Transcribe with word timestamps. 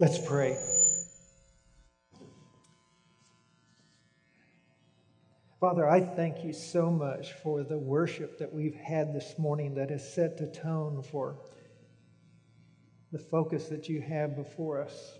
Let's 0.00 0.24
pray. 0.24 0.56
Father, 5.58 5.88
I 5.88 6.00
thank 6.02 6.44
you 6.44 6.52
so 6.52 6.88
much 6.88 7.32
for 7.42 7.64
the 7.64 7.76
worship 7.76 8.38
that 8.38 8.52
we've 8.52 8.76
had 8.76 9.12
this 9.12 9.34
morning 9.38 9.74
that 9.74 9.90
has 9.90 10.14
set 10.14 10.38
the 10.38 10.46
tone 10.46 11.02
for 11.02 11.40
the 13.10 13.18
focus 13.18 13.66
that 13.70 13.88
you 13.88 14.00
have 14.00 14.36
before 14.36 14.80
us. 14.80 15.18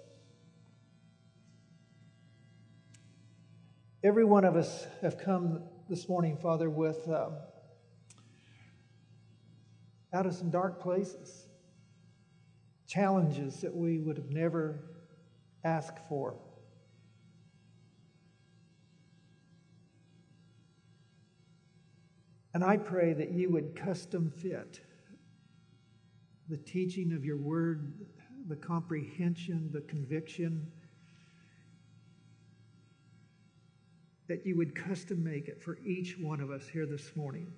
Every 4.05 4.25
one 4.25 4.45
of 4.45 4.55
us 4.55 4.87
have 5.03 5.19
come 5.19 5.65
this 5.89 6.09
morning, 6.09 6.37
Father, 6.37 6.71
with 6.71 7.09
um, 7.09 7.33
out 10.13 10.25
of 10.25 10.35
some 10.35 10.51
dark 10.51 10.81
places, 10.81 11.48
challenges 12.89 13.61
that 13.61 13.75
we 13.75 13.99
would 13.99 14.17
have 14.17 14.31
never 14.31 14.81
asked 15.63 15.99
for. 16.09 16.35
And 22.55 22.65
I 22.65 22.79
pray 22.79 23.13
that 23.13 23.31
you 23.31 23.51
would 23.51 23.77
custom 23.77 24.31
fit 24.31 24.81
the 26.49 26.57
teaching 26.57 27.13
of 27.13 27.25
your 27.25 27.37
word, 27.37 27.93
the 28.49 28.57
comprehension, 28.57 29.69
the 29.71 29.83
conviction, 29.83 30.67
that 34.29 34.47
you 34.47 34.57
would 34.57 34.75
custom 34.75 35.23
make 35.23 35.49
it 35.49 35.63
for 35.63 35.79
each 35.85 36.19
one 36.19 36.41
of 36.41 36.51
us 36.51 36.67
here 36.67 36.87
this 36.87 37.15
morning. 37.15 37.53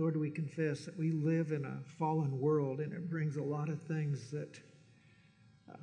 Lord, 0.00 0.16
we 0.16 0.30
confess 0.30 0.86
that 0.86 0.98
we 0.98 1.10
live 1.10 1.52
in 1.52 1.66
a 1.66 1.76
fallen 1.98 2.40
world 2.40 2.80
and 2.80 2.90
it 2.90 3.10
brings 3.10 3.36
a 3.36 3.42
lot 3.42 3.68
of 3.68 3.82
things 3.82 4.30
that 4.30 4.58
uh, 5.70 5.76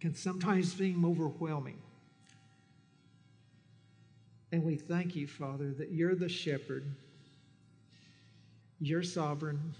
can 0.00 0.14
sometimes 0.14 0.72
seem 0.72 1.04
overwhelming. 1.04 1.76
And 4.52 4.64
we 4.64 4.76
thank 4.76 5.14
you, 5.14 5.26
Father, 5.26 5.70
that 5.74 5.90
you're 5.90 6.14
the 6.14 6.30
shepherd, 6.30 6.86
you're 8.80 9.02
sovereign, 9.02 9.74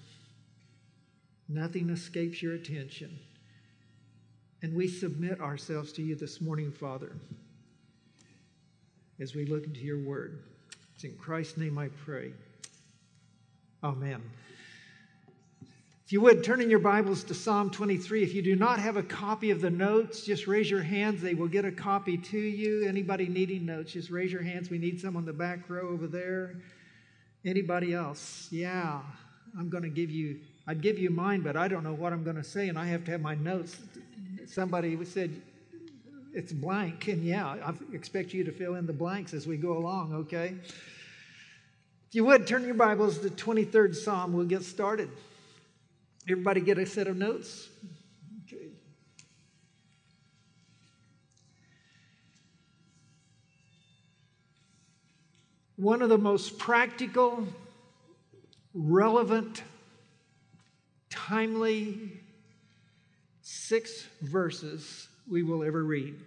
nothing 1.49 1.89
escapes 1.89 2.43
your 2.43 2.53
attention. 2.53 3.19
And 4.61 4.75
we 4.75 4.87
submit 4.87 5.41
ourselves 5.41 5.95
to 5.95 6.03
you 6.03 6.15
this 6.15 6.43
morning, 6.43 6.71
Father, 6.71 7.13
as 9.19 9.35
we 9.35 9.47
look 9.47 9.65
into 9.65 9.81
your 9.81 10.05
word. 10.05 10.41
It's 10.95 11.05
in 11.05 11.17
Christ's 11.17 11.57
name 11.57 11.79
I 11.79 11.89
pray. 12.05 12.35
Amen. 13.85 14.23
If 16.05 16.13
you 16.13 16.21
would, 16.21 16.45
turn 16.45 16.61
in 16.61 16.71
your 16.71 16.79
Bibles 16.79 17.25
to 17.25 17.35
Psalm 17.35 17.69
23. 17.69 18.23
If 18.23 18.33
you 18.33 18.41
do 18.41 18.55
not 18.55 18.79
have 18.79 18.97
a 18.97 19.03
copy 19.03 19.51
of 19.51 19.61
the 19.61 19.71
notes, 19.71 20.25
just 20.25 20.47
raise 20.47 20.71
your 20.71 20.83
hands. 20.83 21.21
They 21.21 21.35
will 21.35 21.49
get 21.49 21.65
a 21.65 21.73
copy 21.73 22.17
to 22.17 22.39
you. 22.39 22.87
Anybody 22.87 23.27
needing 23.27 23.67
notes, 23.67 23.95
just 23.95 24.09
raise 24.09 24.31
your 24.31 24.43
hands. 24.43 24.71
We 24.71 24.79
need 24.79 25.01
some 25.01 25.17
on 25.17 25.25
the 25.25 25.33
back 25.33 25.69
row 25.69 25.89
over 25.89 26.07
there. 26.07 26.55
Anybody 27.45 27.93
else? 27.93 28.47
Yeah, 28.53 29.01
I'm 29.59 29.69
going 29.69 29.83
to 29.83 29.91
give 29.91 30.13
you, 30.13 30.39
I'd 30.69 30.81
give 30.81 30.97
you 30.97 31.11
mine, 31.11 31.41
but 31.41 31.57
I 31.57 31.67
don't 31.67 31.83
know 31.83 31.95
what 31.95 32.13
I'm 32.13 32.23
going 32.23 32.37
to 32.37 32.45
say, 32.45 32.69
and 32.69 32.79
I 32.79 32.87
have 32.87 33.05
to 33.07 33.11
have 33.11 33.21
my 33.21 33.35
notes. 33.35 33.79
Somebody 34.47 35.05
said, 35.05 35.43
it's 36.33 36.53
blank, 36.53 37.09
and 37.09 37.25
yeah, 37.25 37.47
I 37.47 37.75
expect 37.93 38.33
you 38.33 38.45
to 38.45 38.53
fill 38.53 38.77
in 38.77 38.87
the 38.87 38.93
blanks 38.93 39.35
as 39.35 39.49
we 39.49 39.57
go 39.57 39.77
along, 39.77 40.15
okay? 40.15 40.55
If 42.13 42.17
you 42.17 42.27
would, 42.27 42.47
turn 42.47 42.67
your 42.67 42.75
Bibles 42.75 43.17
to 43.17 43.31
the 43.31 43.31
23rd 43.31 43.97
Psalm. 43.97 44.35
We'll 44.35 44.45
get 44.45 44.65
started. 44.65 45.09
Everybody 46.29 46.61
get 46.61 46.77
a 46.77 46.85
set 46.85 47.07
of 47.07 47.17
notes? 47.17 47.71
Okay. 48.47 48.67
One 55.77 56.03
of 56.03 56.11
the 56.11 56.19
most 56.19 56.59
practical, 56.59 57.49
relevant, 58.75 59.63
timely 61.09 62.21
six 63.41 64.07
verses 64.21 65.09
we 65.27 65.43
will 65.43 65.65
ever 65.65 65.83
read. 65.83 66.21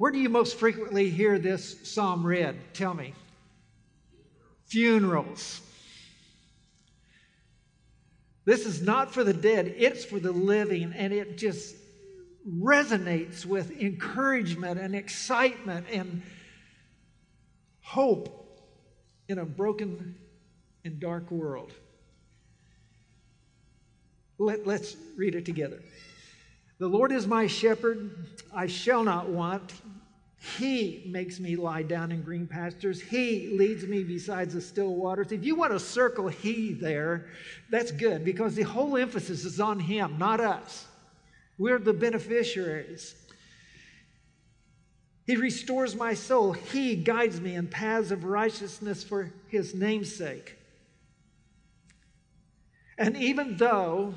Where 0.00 0.10
do 0.10 0.18
you 0.18 0.30
most 0.30 0.58
frequently 0.58 1.10
hear 1.10 1.38
this 1.38 1.76
psalm 1.86 2.26
read? 2.26 2.56
Tell 2.72 2.94
me. 2.94 3.12
Funerals. 4.64 5.60
This 8.46 8.64
is 8.64 8.80
not 8.80 9.12
for 9.12 9.24
the 9.24 9.34
dead, 9.34 9.74
it's 9.76 10.02
for 10.02 10.18
the 10.18 10.32
living, 10.32 10.94
and 10.96 11.12
it 11.12 11.36
just 11.36 11.76
resonates 12.48 13.44
with 13.44 13.78
encouragement 13.78 14.80
and 14.80 14.94
excitement 14.94 15.86
and 15.92 16.22
hope 17.82 18.58
in 19.28 19.38
a 19.38 19.44
broken 19.44 20.14
and 20.82 20.98
dark 20.98 21.30
world. 21.30 21.74
Let, 24.38 24.66
us 24.66 24.96
read 25.18 25.34
it 25.34 25.44
together. 25.44 25.82
The 26.80 26.88
Lord 26.88 27.12
is 27.12 27.26
my 27.26 27.46
shepherd, 27.46 28.10
I 28.54 28.66
shall 28.66 29.04
not 29.04 29.28
want. 29.28 29.74
He 30.56 31.04
makes 31.06 31.38
me 31.38 31.54
lie 31.54 31.82
down 31.82 32.10
in 32.10 32.22
green 32.22 32.46
pastures. 32.46 33.02
He 33.02 33.54
leads 33.54 33.84
me 33.84 34.02
beside 34.02 34.48
the 34.48 34.62
still 34.62 34.94
waters. 34.94 35.30
If 35.30 35.44
you 35.44 35.54
want 35.54 35.72
to 35.72 35.78
circle 35.78 36.28
He 36.28 36.72
there, 36.72 37.26
that's 37.68 37.92
good 37.92 38.24
because 38.24 38.54
the 38.54 38.62
whole 38.62 38.96
emphasis 38.96 39.44
is 39.44 39.60
on 39.60 39.78
Him, 39.78 40.16
not 40.16 40.40
us. 40.40 40.86
We're 41.58 41.78
the 41.78 41.92
beneficiaries. 41.92 43.14
He 45.26 45.36
restores 45.36 45.94
my 45.94 46.14
soul. 46.14 46.52
He 46.52 46.96
guides 46.96 47.42
me 47.42 47.56
in 47.56 47.66
paths 47.66 48.10
of 48.10 48.24
righteousness 48.24 49.04
for 49.04 49.30
His 49.48 49.74
name's 49.74 50.16
sake. 50.16 50.56
And 52.96 53.18
even 53.18 53.58
though 53.58 54.14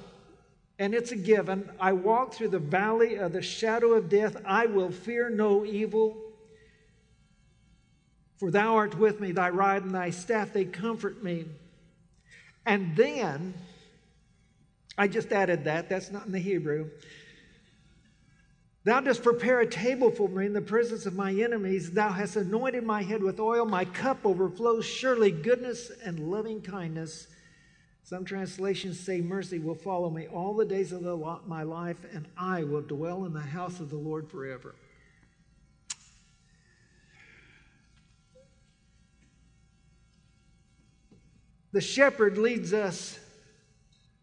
and 0.79 0.94
it's 0.94 1.11
a 1.11 1.16
given. 1.16 1.69
I 1.79 1.94
walk 1.94 2.34
through 2.34 2.50
the 2.50 2.59
valley 2.59 3.16
of 3.16 3.34
the 3.34 3.41
shadow 3.41 3.94
of 3.94 4.09
death. 4.09 4.38
I 4.45 4.66
will 4.66 4.91
fear 4.91 5.29
no 5.29 5.66
evil. 5.66 6.17
For 8.38 8.51
thou 8.51 8.75
art 8.75 8.97
with 8.97 9.19
me, 9.19 9.31
thy 9.31 9.50
rod 9.50 9.83
and 9.83 9.94
thy 9.94 10.09
staff, 10.09 10.51
they 10.51 10.66
comfort 10.66 11.23
me. 11.23 11.45
And 12.66 12.95
then, 12.95 13.53
I 14.97 15.07
just 15.07 15.31
added 15.31 15.66
that, 15.66 15.89
that's 15.89 16.12
not 16.12 16.25
in 16.25 16.31
the 16.31 16.39
Hebrew. 16.39 16.89
Thou 18.85 19.00
dost 19.00 19.23
prepare 19.23 19.62
a 19.62 19.67
table 19.67 20.12
for 20.12 20.28
me 20.28 20.45
in 20.45 20.53
the 20.53 20.62
presence 20.62 21.06
of 21.06 21.16
my 21.16 21.31
enemies. 21.31 21.91
Thou 21.91 22.09
hast 22.09 22.35
anointed 22.35 22.83
my 22.83 23.01
head 23.01 23.23
with 23.23 23.39
oil. 23.39 23.66
My 23.66 23.85
cup 23.85 24.25
overflows. 24.25 24.85
Surely 24.85 25.31
goodness 25.31 25.89
and 26.03 26.19
loving 26.19 26.62
kindness 26.62 27.28
some 28.03 28.25
translations 28.25 29.00
say 29.00 29.22
mercy 29.22 29.59
will 29.59 29.75
follow 29.75 30.09
me 30.09 30.28
all 30.28 30.53
the 30.53 30.66
days 30.66 30.91
of 30.91 31.03
the, 31.03 31.16
my 31.47 31.64
life, 31.64 31.97
and 32.14 32.28
I 32.38 32.64
will 32.64 32.81
dwell 32.81 33.24
in 33.25 33.34
the 33.34 33.40
house 33.40 33.80
of 33.80 33.90
the 33.90 33.96
Lord 33.96 34.30
forever. 34.30 34.75
The 41.72 41.81
shepherd 41.81 42.38
leads 42.38 42.72
us 42.72 43.18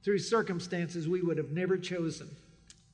through 0.04 0.18
circumstances 0.18 1.08
we 1.08 1.22
would 1.22 1.36
have 1.36 1.50
never 1.50 1.76
chosen. 1.76 2.28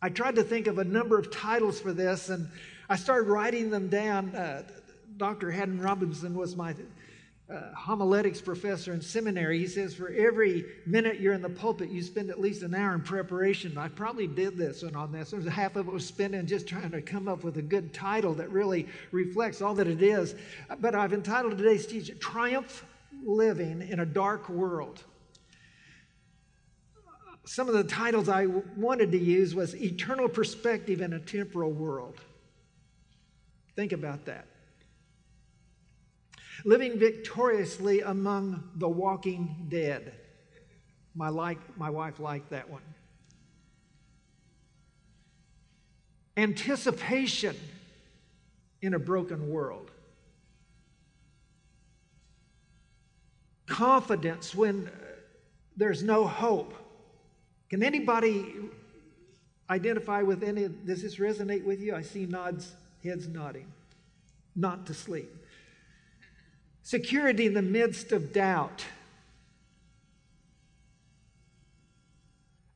I 0.00 0.08
tried 0.08 0.36
to 0.36 0.42
think 0.42 0.66
of 0.66 0.78
a 0.78 0.84
number 0.84 1.18
of 1.18 1.30
titles 1.30 1.80
for 1.80 1.92
this, 1.92 2.30
and 2.30 2.48
I 2.88 2.96
started 2.96 3.28
writing 3.28 3.70
them 3.70 3.88
down. 3.88 4.34
Uh, 4.34 4.62
Dr. 5.16 5.50
Haddon 5.50 5.80
Robinson 5.80 6.34
was 6.34 6.56
my 6.56 6.74
uh, 7.48 7.72
homiletics 7.76 8.40
professor 8.40 8.92
in 8.92 9.00
seminary. 9.00 9.58
He 9.58 9.68
says, 9.68 9.94
for 9.94 10.08
every 10.08 10.64
minute 10.84 11.20
you're 11.20 11.32
in 11.32 11.42
the 11.42 11.48
pulpit, 11.48 11.90
you 11.90 12.02
spend 12.02 12.28
at 12.28 12.40
least 12.40 12.62
an 12.62 12.74
hour 12.74 12.92
in 12.94 13.02
preparation. 13.02 13.78
I 13.78 13.88
probably 13.88 14.26
did 14.26 14.56
this 14.56 14.82
and 14.82 14.96
on 14.96 15.12
this. 15.12 15.30
There's 15.30 15.46
half 15.46 15.76
of 15.76 15.86
it 15.86 15.92
was 15.92 16.04
spent 16.04 16.34
in 16.34 16.46
just 16.46 16.66
trying 16.66 16.90
to 16.90 17.00
come 17.00 17.28
up 17.28 17.44
with 17.44 17.56
a 17.58 17.62
good 17.62 17.94
title 17.94 18.34
that 18.34 18.50
really 18.50 18.88
reflects 19.12 19.62
all 19.62 19.74
that 19.74 19.86
it 19.86 20.02
is. 20.02 20.34
But 20.80 20.96
I've 20.96 21.12
entitled 21.12 21.56
today's 21.56 21.86
teaching, 21.86 22.18
Triumph 22.18 22.84
Living 23.24 23.80
in 23.88 24.00
a 24.00 24.06
Dark 24.06 24.48
World. 24.48 25.04
Some 27.44 27.68
of 27.68 27.74
the 27.74 27.84
titles 27.84 28.28
I 28.28 28.46
wanted 28.46 29.12
to 29.12 29.18
use 29.18 29.54
was 29.54 29.76
Eternal 29.76 30.28
Perspective 30.28 31.00
in 31.00 31.12
a 31.12 31.20
Temporal 31.20 31.70
World. 31.70 32.18
Think 33.76 33.92
about 33.92 34.24
that 34.24 34.46
living 36.64 36.98
victoriously 36.98 38.00
among 38.00 38.70
the 38.76 38.88
walking 38.88 39.66
dead. 39.68 40.14
My, 41.14 41.28
like, 41.28 41.58
my 41.78 41.90
wife 41.90 42.20
liked 42.20 42.50
that 42.50 42.68
one. 42.68 42.82
Anticipation 46.36 47.56
in 48.82 48.94
a 48.94 48.98
broken 48.98 49.48
world. 49.48 49.90
Confidence 53.66 54.54
when 54.54 54.90
there's 55.76 56.02
no 56.02 56.26
hope. 56.26 56.74
Can 57.68 57.82
anybody 57.82 58.54
identify 59.68 60.22
with 60.22 60.42
any? 60.42 60.68
Does 60.68 61.02
this 61.02 61.16
resonate 61.16 61.64
with 61.64 61.80
you? 61.80 61.94
I 61.94 62.02
see 62.02 62.26
nods, 62.26 62.72
heads 63.02 63.26
nodding. 63.26 63.66
Not 64.54 64.86
to 64.86 64.94
sleep. 64.94 65.30
Security 66.86 67.46
in 67.46 67.52
the 67.52 67.62
midst 67.62 68.12
of 68.12 68.32
doubt. 68.32 68.86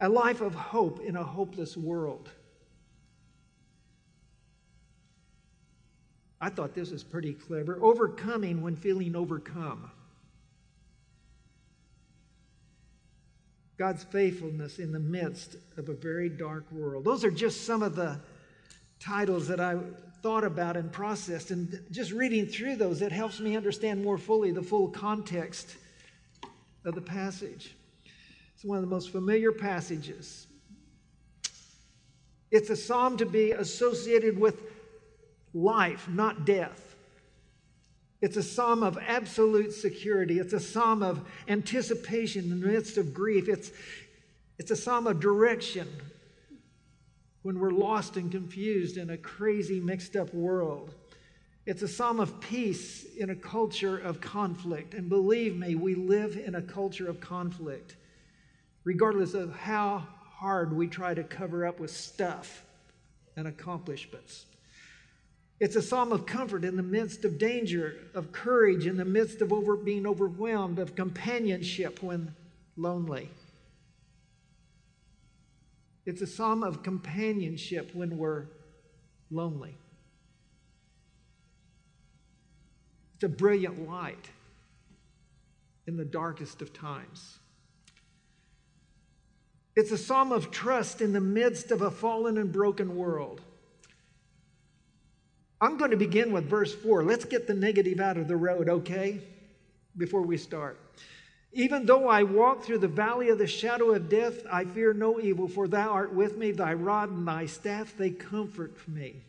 A 0.00 0.08
life 0.08 0.40
of 0.40 0.52
hope 0.52 0.98
in 0.98 1.14
a 1.14 1.22
hopeless 1.22 1.76
world. 1.76 2.28
I 6.40 6.50
thought 6.50 6.74
this 6.74 6.90
was 6.90 7.04
pretty 7.04 7.34
clever. 7.34 7.78
Overcoming 7.80 8.62
when 8.62 8.74
feeling 8.74 9.14
overcome. 9.14 9.92
God's 13.78 14.02
faithfulness 14.02 14.80
in 14.80 14.90
the 14.90 14.98
midst 14.98 15.54
of 15.76 15.88
a 15.88 15.94
very 15.94 16.28
dark 16.28 16.64
world. 16.72 17.04
Those 17.04 17.24
are 17.24 17.30
just 17.30 17.64
some 17.64 17.80
of 17.80 17.94
the 17.94 18.18
titles 18.98 19.46
that 19.46 19.60
I 19.60 19.76
thought 20.22 20.44
about 20.44 20.76
and 20.76 20.92
processed. 20.92 21.50
And 21.50 21.80
just 21.90 22.12
reading 22.12 22.46
through 22.46 22.76
those, 22.76 23.02
it 23.02 23.12
helps 23.12 23.40
me 23.40 23.56
understand 23.56 24.02
more 24.02 24.18
fully 24.18 24.50
the 24.52 24.62
full 24.62 24.88
context 24.88 25.76
of 26.84 26.94
the 26.94 27.00
passage. 27.00 27.74
It's 28.54 28.64
one 28.64 28.78
of 28.78 28.82
the 28.82 28.90
most 28.90 29.10
familiar 29.10 29.52
passages. 29.52 30.46
It's 32.50 32.70
a 32.70 32.76
psalm 32.76 33.16
to 33.18 33.26
be 33.26 33.52
associated 33.52 34.38
with 34.38 34.60
life, 35.54 36.08
not 36.08 36.44
death. 36.44 36.94
It's 38.20 38.36
a 38.36 38.42
psalm 38.42 38.82
of 38.82 38.98
absolute 38.98 39.72
security. 39.72 40.38
It's 40.38 40.52
a 40.52 40.60
psalm 40.60 41.02
of 41.02 41.26
anticipation 41.48 42.44
in 42.44 42.60
the 42.60 42.66
midst 42.66 42.98
of 42.98 43.14
grief. 43.14 43.48
It's, 43.48 43.70
it's 44.58 44.70
a 44.70 44.76
psalm 44.76 45.06
of 45.06 45.20
direction 45.20 45.88
when 47.42 47.58
we're 47.58 47.70
lost 47.70 48.16
and 48.16 48.30
confused 48.30 48.96
in 48.96 49.10
a 49.10 49.16
crazy, 49.16 49.80
mixed 49.80 50.16
up 50.16 50.32
world. 50.34 50.94
It's 51.66 51.82
a 51.82 51.88
psalm 51.88 52.20
of 52.20 52.40
peace 52.40 53.04
in 53.16 53.30
a 53.30 53.36
culture 53.36 53.98
of 53.98 54.20
conflict. 54.20 54.94
And 54.94 55.08
believe 55.08 55.56
me, 55.56 55.74
we 55.74 55.94
live 55.94 56.36
in 56.36 56.54
a 56.54 56.62
culture 56.62 57.08
of 57.08 57.20
conflict, 57.20 57.96
regardless 58.84 59.34
of 59.34 59.54
how 59.54 60.06
hard 60.38 60.74
we 60.74 60.86
try 60.86 61.14
to 61.14 61.22
cover 61.22 61.66
up 61.66 61.80
with 61.80 61.90
stuff 61.90 62.64
and 63.36 63.46
accomplishments. 63.46 64.46
It's 65.60 65.76
a 65.76 65.82
psalm 65.82 66.12
of 66.12 66.24
comfort 66.24 66.64
in 66.64 66.76
the 66.76 66.82
midst 66.82 67.26
of 67.26 67.38
danger, 67.38 67.96
of 68.14 68.32
courage 68.32 68.86
in 68.86 68.96
the 68.96 69.04
midst 69.04 69.42
of 69.42 69.52
over, 69.52 69.76
being 69.76 70.06
overwhelmed, 70.06 70.78
of 70.78 70.96
companionship 70.96 72.02
when 72.02 72.34
lonely. 72.76 73.28
It's 76.06 76.22
a 76.22 76.26
psalm 76.26 76.62
of 76.62 76.82
companionship 76.82 77.94
when 77.94 78.16
we're 78.16 78.46
lonely. 79.30 79.76
It's 83.14 83.24
a 83.24 83.28
brilliant 83.28 83.88
light 83.88 84.30
in 85.86 85.96
the 85.96 86.04
darkest 86.04 86.62
of 86.62 86.72
times. 86.72 87.38
It's 89.76 89.92
a 89.92 89.98
psalm 89.98 90.32
of 90.32 90.50
trust 90.50 91.00
in 91.00 91.12
the 91.12 91.20
midst 91.20 91.70
of 91.70 91.82
a 91.82 91.90
fallen 91.90 92.38
and 92.38 92.50
broken 92.50 92.96
world. 92.96 93.40
I'm 95.60 95.76
going 95.76 95.90
to 95.90 95.96
begin 95.96 96.32
with 96.32 96.48
verse 96.48 96.74
4. 96.74 97.04
Let's 97.04 97.24
get 97.24 97.46
the 97.46 97.54
negative 97.54 98.00
out 98.00 98.16
of 98.16 98.26
the 98.26 98.36
road, 98.36 98.68
okay? 98.68 99.20
Before 99.96 100.22
we 100.22 100.38
start. 100.38 100.78
Even 101.52 101.84
though 101.84 102.08
I 102.08 102.22
walk 102.22 102.62
through 102.62 102.78
the 102.78 102.88
valley 102.88 103.28
of 103.28 103.38
the 103.38 103.46
shadow 103.46 103.90
of 103.90 104.08
death, 104.08 104.46
I 104.50 104.64
fear 104.64 104.92
no 104.92 105.20
evil, 105.20 105.48
for 105.48 105.66
thou 105.66 105.90
art 105.90 106.14
with 106.14 106.36
me, 106.36 106.52
thy 106.52 106.74
rod 106.74 107.10
and 107.10 107.26
thy 107.26 107.46
staff, 107.46 107.94
they 107.96 108.10
comfort 108.10 108.76
me. 108.86 109.22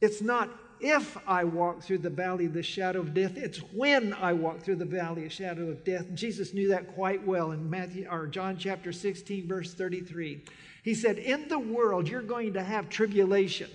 It's 0.00 0.20
not 0.20 0.50
if 0.80 1.16
I 1.28 1.44
walk 1.44 1.82
through 1.82 1.98
the 1.98 2.10
valley 2.10 2.46
of 2.46 2.54
the 2.54 2.62
shadow 2.62 3.00
of 3.00 3.12
death, 3.12 3.36
it's 3.36 3.58
when 3.58 4.14
I 4.14 4.32
walk 4.32 4.60
through 4.60 4.76
the 4.76 4.86
valley 4.86 5.26
of 5.26 5.32
shadow 5.32 5.68
of 5.68 5.84
death. 5.84 6.06
Jesus 6.14 6.54
knew 6.54 6.68
that 6.68 6.94
quite 6.94 7.26
well 7.26 7.52
in 7.52 7.68
Matthew 7.68 8.08
or 8.10 8.26
John 8.26 8.56
chapter 8.58 8.92
16, 8.92 9.46
verse 9.46 9.74
33. 9.74 10.42
He 10.82 10.94
said, 10.94 11.18
In 11.18 11.48
the 11.48 11.58
world 11.58 12.08
you're 12.08 12.22
going 12.22 12.54
to 12.54 12.62
have 12.62 12.88
tribulation. 12.88 13.70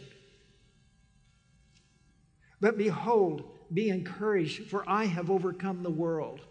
But 2.60 2.78
behold, 2.78 3.44
be 3.74 3.90
encouraged, 3.90 4.68
for 4.70 4.84
I 4.88 5.06
have 5.06 5.30
overcome 5.30 5.84
the 5.84 5.90
world. 5.90 6.42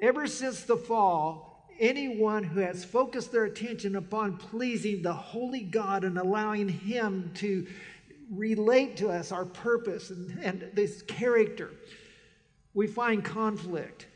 Ever 0.00 0.26
since 0.26 0.62
the 0.62 0.76
fall, 0.76 1.66
anyone 1.78 2.44
who 2.44 2.60
has 2.60 2.84
focused 2.84 3.32
their 3.32 3.44
attention 3.44 3.96
upon 3.96 4.36
pleasing 4.36 5.02
the 5.02 5.12
holy 5.12 5.62
God 5.62 6.04
and 6.04 6.18
allowing 6.18 6.68
Him 6.68 7.32
to 7.36 7.66
relate 8.30 8.96
to 8.98 9.08
us 9.08 9.32
our 9.32 9.44
purpose 9.44 10.10
and, 10.10 10.38
and 10.42 10.70
this 10.74 11.02
character, 11.02 11.70
we 12.74 12.86
find 12.86 13.24
conflict. 13.24 14.06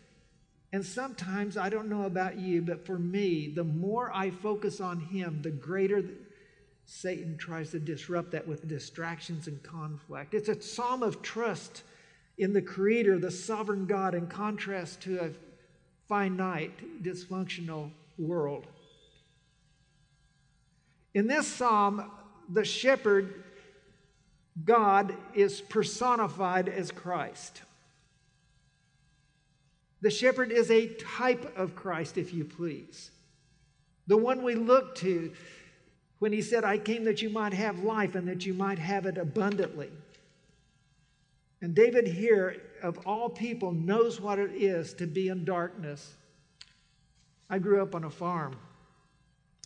And 0.73 0.85
sometimes, 0.85 1.57
I 1.57 1.69
don't 1.69 1.89
know 1.89 2.05
about 2.05 2.39
you, 2.39 2.63
but 2.63 2.87
for 2.87 2.99
me, 2.99 3.53
the 3.55 3.65
more 3.65 4.11
I 4.15 4.31
focus 4.31 4.81
on 4.81 5.01
Him, 5.01 5.41
the 5.43 5.51
greater 5.51 6.03
Satan 6.85 7.37
tries 7.39 7.71
to 7.71 7.79
disrupt 7.79 8.33
that 8.33 8.47
with 8.47 8.69
distractions 8.69 9.47
and 9.47 9.63
conflict. 9.63 10.35
It's 10.35 10.49
a 10.49 10.61
psalm 10.61 11.03
of 11.03 11.23
trust 11.23 11.83
in 12.39 12.53
the 12.53 12.63
Creator, 12.63 13.19
the 13.19 13.31
sovereign 13.31 13.87
God, 13.87 14.15
in 14.15 14.27
contrast 14.27 15.01
to 15.03 15.21
a 15.21 15.31
finite, 16.09 17.03
dysfunctional 17.03 17.91
world. 18.19 18.67
In 21.15 21.27
this 21.27 21.47
psalm, 21.47 22.11
the 22.49 22.65
shepherd, 22.65 23.45
God, 24.65 25.15
is 25.35 25.61
personified 25.61 26.69
as 26.69 26.91
Christ. 26.91 27.63
The 30.01 30.11
shepherd 30.11 30.51
is 30.51 30.71
a 30.71 30.89
type 30.89 31.57
of 31.57 31.77
Christ, 31.77 32.19
if 32.19 32.35
you 32.35 32.45
please. 32.45 33.11
The 34.09 34.17
one 34.17 34.43
we 34.43 34.57
look 34.57 34.97
to 34.97 35.33
when 36.23 36.33
he 36.33 36.41
said, 36.41 36.63
I 36.63 36.79
came 36.79 37.03
that 37.07 37.21
you 37.21 37.31
might 37.31 37.53
have 37.53 37.83
life 37.83 38.15
and 38.15 38.29
that 38.29 38.47
you 38.47 38.55
might 38.55 38.79
have 38.79 39.07
it 39.07 39.19
abundantly. 39.19 39.91
And 41.61 41.75
David 41.75 42.07
here, 42.07 42.63
of 42.81 42.97
all 43.05 43.29
people, 43.29 43.73
knows 43.73 44.21
what 44.21 44.39
it 44.39 44.53
is 44.53 44.95
to 44.95 45.09
be 45.09 45.31
in 45.31 45.45
darkness. 45.45 46.15
I 47.51 47.59
grew 47.59 47.83
up 47.83 47.97
on 47.97 48.05
a 48.05 48.11
farm. 48.11 48.55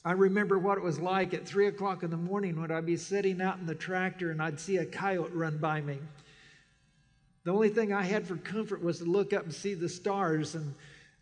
I 0.03 0.13
remember 0.13 0.59
what 0.59 0.79
it 0.79 0.83
was 0.83 0.99
like 0.99 1.35
at 1.35 1.47
three 1.47 1.67
o'clock 1.67 2.03
in 2.03 2.09
the 2.09 2.17
morning 2.17 2.59
when 2.59 2.71
I'd 2.71 2.87
be 2.87 2.97
sitting 2.97 3.43
out 3.43 3.59
in 3.59 3.67
the 3.67 3.75
tractor 3.75 4.31
and 4.31 4.41
I'd 4.41 4.59
see 4.59 4.79
a 4.79 4.87
coyote 4.87 5.35
run 5.35 5.59
by 5.59 5.83
me. 5.83 5.99
The 7.45 7.53
only 7.53 7.69
thing 7.69 7.93
I 7.93 8.03
had 8.03 8.27
for 8.27 8.37
comfort 8.37 8.83
was 8.83 9.01
to 9.01 9.05
look 9.05 9.35
up 9.35 9.45
and 9.45 9.53
see 9.53 9.75
the 9.75 9.91
stars. 9.91 10.55
And 10.55 10.75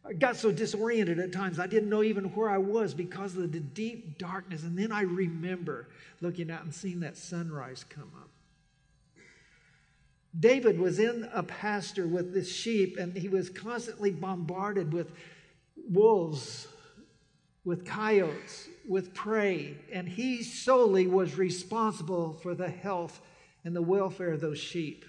I 0.06 0.12
got 0.12 0.36
so 0.36 0.52
disoriented 0.52 1.18
at 1.18 1.32
times, 1.32 1.58
I 1.58 1.66
didn't 1.66 1.88
know 1.88 2.02
even 2.02 2.24
where 2.34 2.50
I 2.50 2.58
was 2.58 2.92
because 2.92 3.36
of 3.36 3.52
the 3.52 3.60
deep 3.60 4.18
darkness. 4.18 4.62
And 4.62 4.78
then 4.78 4.92
I 4.92 5.02
remember 5.02 5.88
looking 6.20 6.50
out 6.50 6.62
and 6.62 6.74
seeing 6.74 7.00
that 7.00 7.16
sunrise 7.16 7.84
come 7.88 8.10
up. 8.16 8.28
David 10.38 10.78
was 10.78 10.98
in 10.98 11.28
a 11.32 11.42
pasture 11.42 12.06
with 12.06 12.34
this 12.34 12.52
sheep, 12.52 12.98
and 12.98 13.16
he 13.16 13.28
was 13.28 13.48
constantly 13.48 14.10
bombarded 14.10 14.92
with 14.92 15.12
wolves, 15.88 16.66
with 17.64 17.86
coyotes, 17.86 18.68
with 18.86 19.14
prey, 19.14 19.76
and 19.92 20.08
he 20.08 20.42
solely 20.42 21.06
was 21.06 21.38
responsible 21.38 22.34
for 22.42 22.54
the 22.54 22.68
health 22.68 23.20
and 23.64 23.74
the 23.74 23.80
welfare 23.82 24.32
of 24.32 24.40
those 24.40 24.58
sheep. 24.58 25.04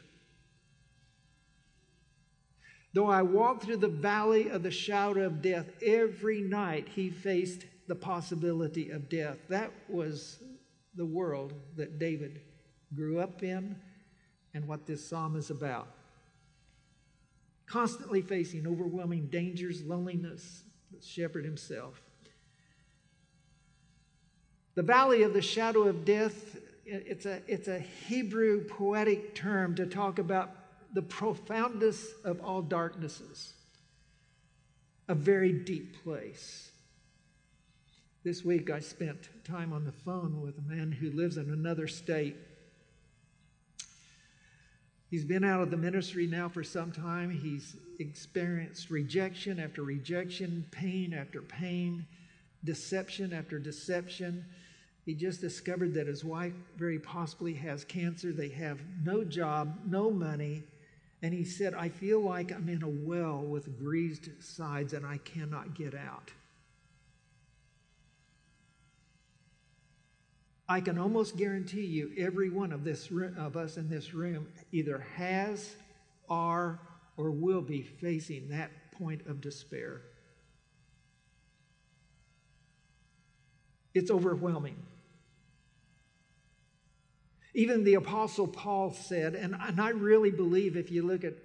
Though 2.96 3.08
I 3.08 3.24
walked 3.24 3.66
through 3.66 3.78
the 3.78 3.90
valley 3.90 4.48
of 4.48 4.64
the 4.64 4.72
shadow 4.72 5.25
of 5.25 5.42
death, 5.42 5.66
every 5.86 6.40
night 6.40 6.88
he 6.88 7.10
faced 7.10 7.66
the 7.90 7.96
possibility 7.96 8.90
of 8.90 9.10
death. 9.10 9.38
That 9.50 9.74
was 9.90 10.42
the 10.96 11.06
world 11.06 11.54
that 11.75 12.00
David 12.00 12.40
grew 12.96 13.20
up 13.20 13.44
in 13.44 13.75
and 14.54 14.66
what 14.66 14.88
this 14.88 15.06
psalm 15.06 15.36
is 15.36 15.50
about. 15.50 15.90
Constantly 17.68 18.22
facing 18.22 18.66
overwhelming 18.66 19.28
dangers, 19.28 19.84
loneliness, 19.84 20.64
the 20.90 21.06
shepherd 21.06 21.44
himself. 21.44 22.02
The 24.75 24.84
valley 24.84 25.24
of 25.24 25.34
the 25.34 25.42
shadow 25.42 25.84
of 25.84 26.06
death, 26.06 26.56
it's 26.86 27.25
a, 27.25 27.42
it's 27.46 27.68
a 27.68 27.80
Hebrew 27.80 28.64
poetic 28.64 29.36
term 29.36 29.75
to 29.75 29.86
talk 29.86 30.18
about 30.18 30.65
the 30.96 31.02
profoundest 31.02 32.14
of 32.24 32.40
all 32.40 32.62
darknesses, 32.62 33.54
a 35.10 35.14
very 35.14 35.52
deep 35.52 36.02
place. 36.04 36.72
This 38.24 38.46
week 38.46 38.70
I 38.70 38.80
spent 38.80 39.28
time 39.44 39.74
on 39.74 39.84
the 39.84 39.92
phone 39.92 40.42
with 40.42 40.58
a 40.58 40.74
man 40.74 40.94
who 40.94 41.12
lives 41.12 41.36
in 41.36 41.52
another 41.52 41.90
state. 41.90 42.38
He's 45.12 45.25
been 45.25 45.44
out 45.44 45.62
of 45.62 45.70
the 45.70 45.75
ministry 45.75 46.28
now 46.28 46.48
for 46.48 46.64
some 46.64 46.94
time. 46.94 47.30
He's 47.30 47.75
experienced 48.00 48.90
rejection 48.90 49.60
after 49.60 49.84
rejection, 49.84 50.66
pain 50.72 51.14
after 51.14 51.42
pain, 51.42 52.08
deception 52.64 53.34
after 53.34 53.60
deception. 53.60 54.46
He 55.06 55.14
just 55.14 55.42
discovered 55.42 55.94
that 55.96 56.08
his 56.08 56.24
wife 56.24 56.54
very 56.78 57.00
possibly 57.00 57.54
has 57.56 57.84
cancer. 57.84 58.32
They 58.32 58.50
have 58.50 58.80
no 59.04 59.25
job, 59.25 59.78
no 59.86 60.10
money. 60.10 60.64
And 61.25 61.34
he 61.34 61.44
said, 61.44 61.74
I 61.74 61.89
feel 61.89 62.22
like 62.22 62.51
I'm 62.51 62.70
in 62.70 62.84
a 62.84 62.88
well 62.88 63.39
with 63.39 63.79
greased 63.79 64.29
sides 64.41 64.94
and 64.94 65.03
I 65.03 65.17
cannot 65.17 65.74
get 65.74 65.96
out. 65.96 66.29
I 70.70 70.82
can 70.82 71.00
almost 71.00 71.36
guarantee 71.36 71.88
you 71.88 72.12
every 72.15 72.51
one 72.51 72.72
of, 72.72 72.84
this, 72.84 73.10
of 73.39 73.58
us 73.58 73.77
in 73.77 73.89
this 73.89 74.13
room 74.13 74.48
either 74.72 75.03
has, 75.15 75.75
are, 76.29 76.79
or 77.17 77.32
will 77.32 77.63
be 77.63 77.82
facing 77.82 78.50
that 78.50 78.70
point 78.91 79.25
of 79.25 79.41
despair. 79.41 80.01
It's 83.96 84.12
overwhelming. 84.12 84.77
Even 87.56 87.86
the 87.86 87.94
Apostle 87.94 88.48
Paul 88.48 88.92
said, 88.92 89.34
and, 89.34 89.56
and 89.56 89.80
I 89.80 89.90
really 89.90 90.30
believe 90.30 90.76
if 90.76 90.92
you 90.92 91.04
look 91.04 91.24
at, 91.24 91.36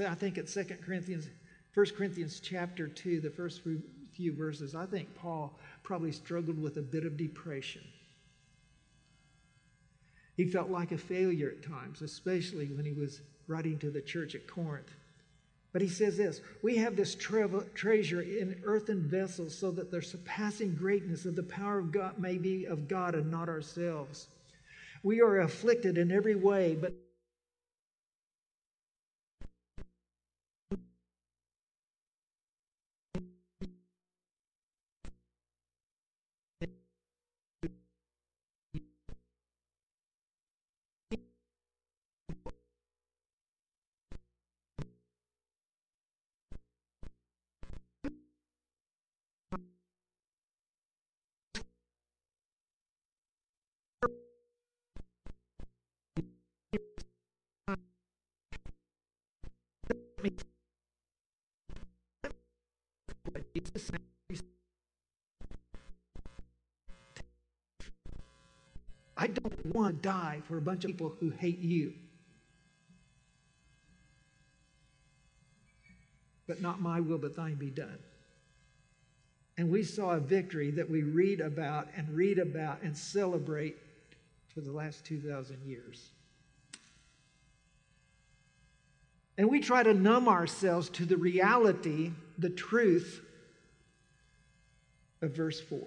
I 0.00 0.16
think 0.16 0.38
at 0.38 0.48
2 0.48 0.64
Corinthians, 0.84 1.28
1 1.72 1.86
Corinthians 1.96 2.40
chapter 2.40 2.88
2, 2.88 3.20
the 3.20 3.30
first 3.30 3.62
few 4.12 4.34
verses, 4.34 4.74
I 4.74 4.86
think 4.86 5.14
Paul 5.14 5.56
probably 5.84 6.10
struggled 6.10 6.60
with 6.60 6.78
a 6.78 6.82
bit 6.82 7.06
of 7.06 7.16
depression. 7.16 7.82
He 10.36 10.46
felt 10.46 10.68
like 10.68 10.90
a 10.90 10.98
failure 10.98 11.50
at 11.50 11.62
times, 11.62 12.02
especially 12.02 12.66
when 12.66 12.84
he 12.84 12.92
was 12.92 13.20
writing 13.46 13.78
to 13.78 13.90
the 13.90 14.02
church 14.02 14.34
at 14.34 14.48
Corinth. 14.48 14.90
But 15.72 15.80
he 15.80 15.88
says 15.88 16.16
this 16.16 16.40
We 16.60 16.76
have 16.78 16.96
this 16.96 17.14
tre- 17.14 17.46
treasure 17.74 18.20
in 18.20 18.60
earthen 18.64 19.08
vessels 19.08 19.56
so 19.56 19.70
that 19.72 19.92
the 19.92 20.02
surpassing 20.02 20.74
greatness 20.74 21.24
of 21.24 21.36
the 21.36 21.44
power 21.44 21.78
of 21.78 21.92
God 21.92 22.18
may 22.18 22.36
be 22.36 22.64
of 22.64 22.88
God 22.88 23.14
and 23.14 23.30
not 23.30 23.48
ourselves. 23.48 24.26
We 25.06 25.20
are 25.20 25.38
afflicted 25.38 25.98
in 25.98 26.10
every 26.10 26.34
way, 26.34 26.74
but 26.74 26.92
die 70.06 70.40
for 70.46 70.56
a 70.56 70.60
bunch 70.60 70.84
of 70.84 70.92
people 70.92 71.16
who 71.18 71.30
hate 71.30 71.58
you. 71.58 71.92
But 76.46 76.62
not 76.62 76.80
my 76.80 77.00
will, 77.00 77.18
but 77.18 77.34
thine 77.34 77.56
be 77.56 77.70
done. 77.70 77.98
And 79.58 79.68
we 79.68 79.82
saw 79.82 80.10
a 80.10 80.20
victory 80.20 80.70
that 80.70 80.88
we 80.88 81.02
read 81.02 81.40
about 81.40 81.88
and 81.96 82.08
read 82.14 82.38
about 82.38 82.82
and 82.82 82.96
celebrate 82.96 83.78
for 84.54 84.60
the 84.60 84.70
last 84.70 85.04
2,000 85.06 85.58
years. 85.64 86.10
And 89.38 89.50
we 89.50 89.58
try 89.58 89.82
to 89.82 89.92
numb 89.92 90.28
ourselves 90.28 90.88
to 90.90 91.04
the 91.04 91.16
reality, 91.16 92.12
the 92.38 92.50
truth 92.50 93.22
of 95.20 95.32
verse 95.32 95.60
4. 95.60 95.80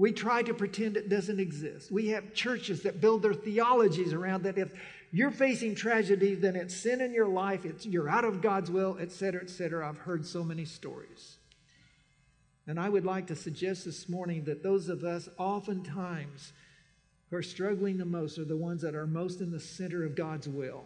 We 0.00 0.12
try 0.12 0.40
to 0.44 0.54
pretend 0.54 0.96
it 0.96 1.10
doesn't 1.10 1.38
exist. 1.38 1.92
We 1.92 2.08
have 2.08 2.32
churches 2.32 2.84
that 2.84 3.02
build 3.02 3.20
their 3.20 3.34
theologies 3.34 4.14
around 4.14 4.44
that 4.44 4.56
if 4.56 4.72
you're 5.12 5.30
facing 5.30 5.74
tragedy, 5.74 6.34
then 6.34 6.56
it's 6.56 6.74
sin 6.74 7.02
in 7.02 7.12
your 7.12 7.28
life, 7.28 7.66
it's 7.66 7.84
you're 7.84 8.08
out 8.08 8.24
of 8.24 8.40
God's 8.40 8.70
will, 8.70 8.96
etc., 8.98 9.42
etc. 9.42 9.86
I've 9.86 9.98
heard 9.98 10.24
so 10.24 10.42
many 10.42 10.64
stories. 10.64 11.36
And 12.66 12.80
I 12.80 12.88
would 12.88 13.04
like 13.04 13.26
to 13.26 13.36
suggest 13.36 13.84
this 13.84 14.08
morning 14.08 14.44
that 14.44 14.62
those 14.62 14.88
of 14.88 15.04
us 15.04 15.28
oftentimes 15.36 16.54
who 17.28 17.36
are 17.36 17.42
struggling 17.42 17.98
the 17.98 18.06
most 18.06 18.38
are 18.38 18.46
the 18.46 18.56
ones 18.56 18.80
that 18.80 18.94
are 18.94 19.06
most 19.06 19.42
in 19.42 19.50
the 19.50 19.60
center 19.60 20.02
of 20.06 20.16
God's 20.16 20.48
will. 20.48 20.84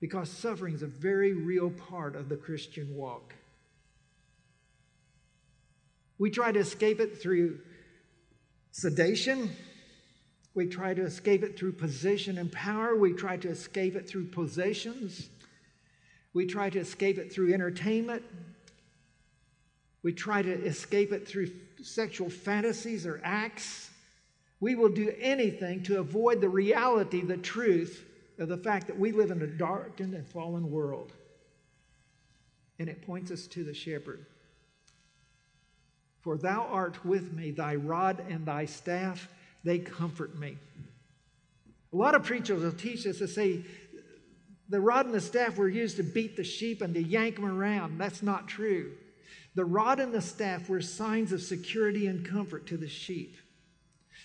Because 0.00 0.30
suffering 0.30 0.74
is 0.74 0.82
a 0.82 0.86
very 0.86 1.34
real 1.34 1.68
part 1.68 2.16
of 2.16 2.30
the 2.30 2.36
Christian 2.36 2.96
walk. 2.96 3.34
We 6.18 6.30
try 6.30 6.52
to 6.52 6.60
escape 6.60 7.00
it 7.00 7.20
through 7.20 7.60
sedation. 8.70 9.50
We 10.54 10.66
try 10.66 10.94
to 10.94 11.02
escape 11.02 11.42
it 11.42 11.58
through 11.58 11.72
position 11.72 12.38
and 12.38 12.52
power. 12.52 12.94
We 12.96 13.12
try 13.12 13.36
to 13.38 13.48
escape 13.48 13.96
it 13.96 14.08
through 14.08 14.26
possessions. 14.26 15.28
We 16.34 16.46
try 16.46 16.70
to 16.70 16.78
escape 16.78 17.18
it 17.18 17.32
through 17.32 17.52
entertainment. 17.52 18.22
We 20.02 20.12
try 20.12 20.42
to 20.42 20.52
escape 20.52 21.12
it 21.12 21.28
through 21.28 21.50
sexual 21.82 22.28
fantasies 22.28 23.06
or 23.06 23.20
acts. 23.22 23.90
We 24.60 24.74
will 24.74 24.88
do 24.88 25.12
anything 25.18 25.82
to 25.84 26.00
avoid 26.00 26.40
the 26.40 26.48
reality, 26.48 27.22
the 27.22 27.36
truth 27.36 28.04
of 28.38 28.48
the 28.48 28.56
fact 28.56 28.86
that 28.88 28.98
we 28.98 29.12
live 29.12 29.30
in 29.30 29.42
a 29.42 29.46
darkened 29.46 30.14
and 30.14 30.26
fallen 30.26 30.70
world. 30.70 31.12
And 32.78 32.88
it 32.88 33.02
points 33.02 33.30
us 33.30 33.46
to 33.48 33.64
the 33.64 33.74
shepherd. 33.74 34.26
For 36.22 36.38
thou 36.38 36.62
art 36.70 37.04
with 37.04 37.32
me, 37.32 37.50
thy 37.50 37.74
rod 37.74 38.24
and 38.28 38.46
thy 38.46 38.64
staff, 38.64 39.28
they 39.64 39.78
comfort 39.78 40.38
me. 40.38 40.56
A 41.92 41.96
lot 41.96 42.14
of 42.14 42.24
preachers 42.24 42.62
will 42.62 42.72
teach 42.72 43.06
us 43.06 43.18
to 43.18 43.28
say 43.28 43.64
the 44.68 44.80
rod 44.80 45.04
and 45.04 45.14
the 45.14 45.20
staff 45.20 45.58
were 45.58 45.68
used 45.68 45.96
to 45.96 46.02
beat 46.02 46.36
the 46.36 46.44
sheep 46.44 46.80
and 46.80 46.94
to 46.94 47.02
yank 47.02 47.36
them 47.36 47.44
around. 47.44 47.98
That's 47.98 48.22
not 48.22 48.48
true. 48.48 48.92
The 49.54 49.64
rod 49.64 50.00
and 50.00 50.14
the 50.14 50.22
staff 50.22 50.68
were 50.68 50.80
signs 50.80 51.32
of 51.32 51.42
security 51.42 52.06
and 52.06 52.26
comfort 52.26 52.66
to 52.68 52.78
the 52.78 52.88
sheep. 52.88 53.36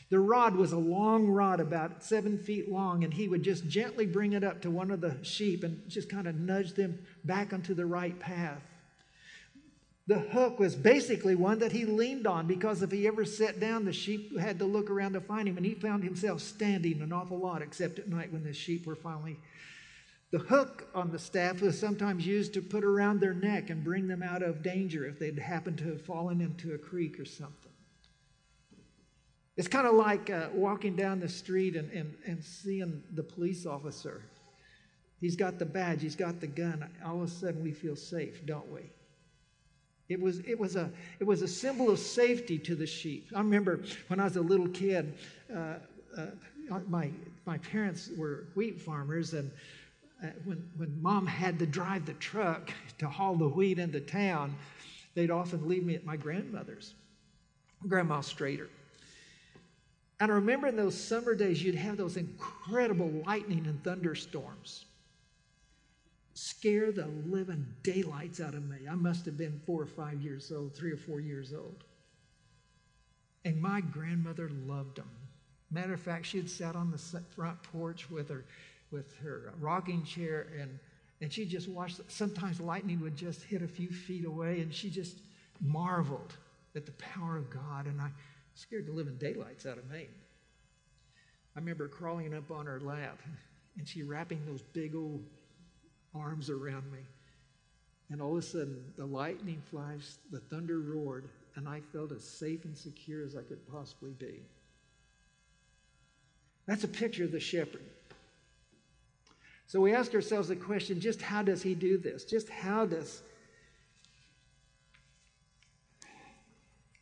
The 0.09 0.19
rod 0.19 0.55
was 0.55 0.71
a 0.71 0.77
long 0.77 1.27
rod, 1.27 1.59
about 1.59 2.03
seven 2.03 2.37
feet 2.37 2.71
long, 2.71 3.03
and 3.03 3.13
he 3.13 3.27
would 3.27 3.43
just 3.43 3.67
gently 3.67 4.05
bring 4.05 4.31
it 4.31 4.43
up 4.43 4.61
to 4.61 4.71
one 4.71 4.89
of 4.89 5.01
the 5.01 5.17
sheep 5.21 5.65
and 5.65 5.81
just 5.89 6.09
kind 6.09 6.27
of 6.27 6.35
nudge 6.35 6.73
them 6.73 6.99
back 7.25 7.51
onto 7.51 7.73
the 7.73 7.85
right 7.85 8.17
path. 8.17 8.61
The 10.07 10.19
hook 10.19 10.57
was 10.57 10.73
basically 10.73 11.35
one 11.35 11.59
that 11.59 11.73
he 11.73 11.83
leaned 11.83 12.27
on 12.27 12.47
because 12.47 12.81
if 12.81 12.91
he 12.91 13.05
ever 13.07 13.25
sat 13.25 13.59
down, 13.59 13.83
the 13.83 13.91
sheep 13.91 14.37
had 14.39 14.57
to 14.59 14.65
look 14.65 14.89
around 14.89 15.13
to 15.13 15.21
find 15.21 15.49
him, 15.49 15.57
and 15.57 15.65
he 15.65 15.73
found 15.73 16.01
himself 16.01 16.39
standing 16.39 17.01
an 17.01 17.11
awful 17.11 17.37
lot, 17.37 17.61
except 17.61 17.99
at 17.99 18.07
night 18.07 18.31
when 18.31 18.45
the 18.45 18.53
sheep 18.53 18.85
were 18.85 18.95
finally. 18.95 19.37
The 20.31 20.39
hook 20.39 20.87
on 20.95 21.11
the 21.11 21.19
staff 21.19 21.61
was 21.61 21.77
sometimes 21.77 22.25
used 22.25 22.53
to 22.53 22.61
put 22.61 22.85
around 22.85 23.19
their 23.19 23.33
neck 23.33 23.69
and 23.69 23.83
bring 23.83 24.07
them 24.07 24.23
out 24.23 24.43
of 24.43 24.63
danger 24.63 25.05
if 25.05 25.19
they'd 25.19 25.39
happened 25.39 25.77
to 25.79 25.89
have 25.89 26.01
fallen 26.01 26.39
into 26.39 26.73
a 26.73 26.77
creek 26.77 27.19
or 27.19 27.25
something. 27.25 27.71
It's 29.57 29.67
kind 29.67 29.87
of 29.87 29.95
like 29.95 30.29
uh, 30.29 30.49
walking 30.53 30.95
down 30.95 31.19
the 31.19 31.29
street 31.29 31.75
and, 31.75 31.91
and, 31.91 32.13
and 32.25 32.43
seeing 32.43 33.03
the 33.13 33.23
police 33.23 33.65
officer. 33.65 34.21
He's 35.19 35.35
got 35.35 35.59
the 35.59 35.65
badge, 35.65 36.01
he's 36.01 36.15
got 36.15 36.39
the 36.39 36.47
gun. 36.47 36.89
All 37.03 37.23
of 37.23 37.27
a 37.27 37.31
sudden, 37.31 37.63
we 37.63 37.71
feel 37.71 37.95
safe, 37.95 38.45
don't 38.45 38.71
we? 38.71 38.91
It 40.09 40.21
was, 40.21 40.39
it, 40.39 40.57
was 40.57 40.75
a, 40.75 40.89
it 41.19 41.25
was 41.25 41.41
a 41.41 41.47
symbol 41.47 41.89
of 41.89 41.99
safety 41.99 42.57
to 42.59 42.75
the 42.75 42.87
sheep. 42.87 43.29
I 43.35 43.39
remember 43.39 43.81
when 44.07 44.19
I 44.19 44.23
was 44.23 44.37
a 44.37 44.41
little 44.41 44.69
kid, 44.69 45.13
uh, 45.53 45.75
uh, 46.17 46.79
my, 46.87 47.11
my 47.45 47.57
parents 47.59 48.09
were 48.17 48.45
wheat 48.55 48.81
farmers, 48.81 49.33
and 49.33 49.51
uh, 50.23 50.27
when, 50.45 50.69
when 50.77 51.01
mom 51.01 51.27
had 51.27 51.59
to 51.59 51.65
drive 51.65 52.05
the 52.05 52.13
truck 52.13 52.71
to 52.99 53.07
haul 53.07 53.35
the 53.35 53.49
wheat 53.49 53.79
into 53.79 53.99
town, 53.99 54.55
they'd 55.13 55.31
often 55.31 55.67
leave 55.67 55.85
me 55.85 55.95
at 55.95 56.05
my 56.05 56.15
grandmother's, 56.15 56.95
Grandma 57.87 58.21
Strader. 58.21 58.67
And 60.19 60.31
I 60.31 60.35
remember 60.35 60.67
in 60.67 60.75
those 60.75 60.99
summer 60.99 61.35
days, 61.35 61.61
you'd 61.61 61.75
have 61.75 61.97
those 61.97 62.17
incredible 62.17 63.11
lightning 63.25 63.67
and 63.67 63.83
thunderstorms 63.83 64.86
scare 66.37 66.91
the 66.91 67.07
living 67.25 67.65
daylights 67.81 68.39
out 68.39 68.53
of 68.53 68.69
me. 68.69 68.77
I 68.89 68.93
must 68.93 69.25
have 69.25 69.37
been 69.37 69.59
four 69.65 69.81
or 69.81 69.87
five 69.87 70.21
years 70.21 70.51
old, 70.51 70.75
three 70.75 70.91
or 70.91 70.97
four 70.97 71.19
years 71.19 71.51
old. 71.51 71.83
And 73.43 73.59
my 73.59 73.81
grandmother 73.81 74.51
loved 74.67 74.97
them. 74.97 75.09
Matter 75.71 75.95
of 75.95 75.99
fact, 75.99 76.27
she 76.27 76.37
had 76.37 76.49
sat 76.49 76.75
on 76.75 76.91
the 76.91 76.97
front 77.35 77.61
porch 77.63 78.11
with 78.11 78.29
her, 78.29 78.45
with 78.91 79.15
her 79.17 79.51
rocking 79.59 80.03
chair, 80.03 80.47
and, 80.59 80.77
and 81.21 81.33
she 81.33 81.43
just 81.43 81.67
watched. 81.67 81.99
Sometimes 82.07 82.61
lightning 82.61 82.99
would 82.99 83.15
just 83.15 83.41
hit 83.41 83.63
a 83.63 83.67
few 83.67 83.89
feet 83.89 84.25
away, 84.25 84.61
and 84.61 84.71
she 84.71 84.91
just 84.91 85.17
marveled 85.59 86.35
at 86.75 86.85
the 86.85 86.91
power 86.93 87.35
of 87.35 87.49
God. 87.49 87.87
And 87.87 87.99
I 87.99 88.09
scared 88.53 88.85
the 88.85 88.93
living 88.93 89.17
daylights 89.17 89.65
out 89.65 89.79
of 89.79 89.89
me. 89.89 90.07
I 91.55 91.59
remember 91.59 91.87
crawling 91.87 92.35
up 92.35 92.51
on 92.51 92.67
her 92.67 92.79
lap, 92.79 93.19
and 93.77 93.87
she 93.87 94.03
wrapping 94.03 94.45
those 94.45 94.61
big 94.61 94.93
old 94.93 95.23
arms 96.15 96.49
around 96.49 96.91
me. 96.91 96.99
And 98.09 98.21
all 98.21 98.37
of 98.37 98.43
a 98.43 98.47
sudden, 98.47 98.83
the 98.95 99.05
lightning 99.05 99.61
flashed, 99.69 100.17
the 100.31 100.39
thunder 100.39 100.79
roared, 100.79 101.27
and 101.55 101.67
I 101.67 101.81
felt 101.91 102.11
as 102.11 102.23
safe 102.23 102.63
and 102.65 102.77
secure 102.77 103.23
as 103.23 103.35
I 103.35 103.41
could 103.41 103.67
possibly 103.69 104.11
be. 104.11 104.41
That's 106.67 106.83
a 106.83 106.87
picture 106.87 107.23
of 107.23 107.31
the 107.31 107.39
shepherd. 107.39 107.81
So 109.67 109.81
we 109.81 109.93
ask 109.93 110.13
ourselves 110.13 110.47
the 110.47 110.55
question 110.55 110.99
just 110.99 111.21
how 111.21 111.41
does 111.41 111.61
he 111.61 111.75
do 111.75 111.97
this? 111.97 112.23
Just 112.23 112.47
how 112.47 112.85
does 112.85 113.21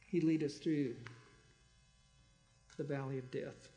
he 0.08 0.22
lead 0.22 0.44
us 0.44 0.56
through 0.56 0.96
the 2.78 2.84
valley 2.84 3.20
of 3.20 3.30
death? 3.30 3.70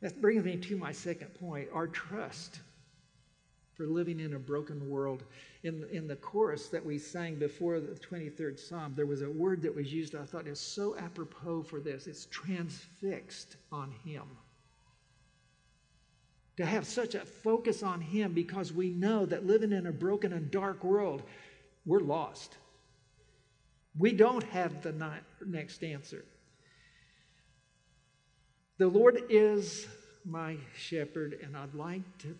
That 0.00 0.20
brings 0.20 0.44
me 0.44 0.56
to 0.56 0.76
my 0.76 0.92
second 0.92 1.34
point 1.34 1.68
our 1.72 1.86
trust 1.86 2.60
for 3.80 3.86
living 3.86 4.20
in 4.20 4.34
a 4.34 4.38
broken 4.38 4.90
world. 4.90 5.22
In, 5.62 5.86
in 5.90 6.06
the 6.06 6.16
chorus 6.16 6.68
that 6.68 6.84
we 6.84 6.98
sang 6.98 7.36
before 7.36 7.80
the 7.80 7.98
23rd 7.98 8.58
Psalm, 8.58 8.92
there 8.94 9.06
was 9.06 9.22
a 9.22 9.30
word 9.30 9.62
that 9.62 9.74
was 9.74 9.90
used 9.90 10.14
I 10.14 10.26
thought 10.26 10.46
is 10.46 10.60
so 10.60 10.98
apropos 10.98 11.62
for 11.62 11.80
this. 11.80 12.06
It's 12.06 12.26
transfixed 12.26 13.56
on 13.72 13.90
Him. 14.04 14.24
To 16.58 16.66
have 16.66 16.86
such 16.86 17.14
a 17.14 17.20
focus 17.20 17.82
on 17.82 18.02
Him 18.02 18.34
because 18.34 18.70
we 18.70 18.90
know 18.90 19.24
that 19.24 19.46
living 19.46 19.72
in 19.72 19.86
a 19.86 19.92
broken 19.92 20.34
and 20.34 20.50
dark 20.50 20.84
world, 20.84 21.22
we're 21.86 22.00
lost. 22.00 22.58
We 23.98 24.12
don't 24.12 24.44
have 24.44 24.82
the 24.82 24.92
next 25.46 25.82
answer. 25.82 26.26
The 28.76 28.88
Lord 28.88 29.22
is 29.30 29.88
my 30.26 30.58
shepherd, 30.76 31.38
and 31.42 31.56
I'd 31.56 31.74
like 31.74 32.18
to 32.18 32.36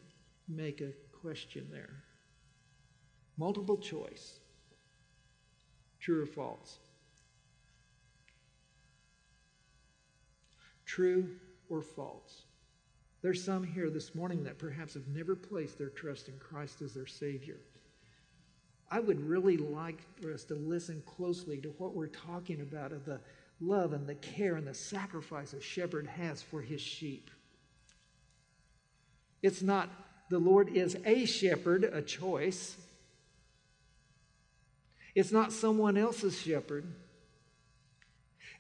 make 0.47 0.83
a 0.83 0.91
question 1.23 1.67
there. 1.71 2.03
Multiple 3.37 3.79
choice. 3.79 4.39
True 6.01 6.23
or 6.23 6.27
false? 6.27 6.79
True 10.85 11.29
or 11.69 11.83
false? 11.83 12.43
There's 13.23 13.43
some 13.43 13.63
here 13.63 13.91
this 13.91 14.15
morning 14.15 14.45
that 14.45 14.59
perhaps 14.59 14.95
have 14.95 15.09
never 15.09 15.37
placed 15.37 15.79
their 15.79 15.91
trust 15.91 16.29
in 16.29 16.39
Christ 16.39 16.81
as 16.81 16.95
their 16.95 17.07
Savior. 17.07 17.59
I 18.91 18.99
would 18.99 19.21
really 19.21 19.57
like 19.57 20.01
for 20.21 20.33
us 20.33 20.45
to 20.45 20.55
listen 20.55 21.03
closely 21.07 21.59
to 21.59 21.69
what 21.79 21.95
we're 21.95 22.09
talking 22.09 22.63
about 22.63 22.93
of 22.93 23.05
the 23.05 23.21
love 23.61 23.93
and 23.93 24.07
the 24.07 24.17
care 24.17 24.57
and 24.57 24.67
the 24.67 24.75
sacrifice 24.75 25.53
a 25.53 25.61
shepherd 25.61 26.07
has 26.07 26.43
for 26.43 26.61
his 26.61 26.81
sheep. 26.81 27.31
It's 29.43 29.63
not 29.63 29.91
the 30.31 30.39
Lord 30.39 30.69
is 30.69 30.97
a 31.05 31.27
shepherd, 31.27 31.85
a 31.85 32.01
choice. 32.01 32.77
It's 35.15 35.33
not 35.33 35.53
someone 35.53 35.99
else's 35.99 36.41
shepherd. 36.41 36.85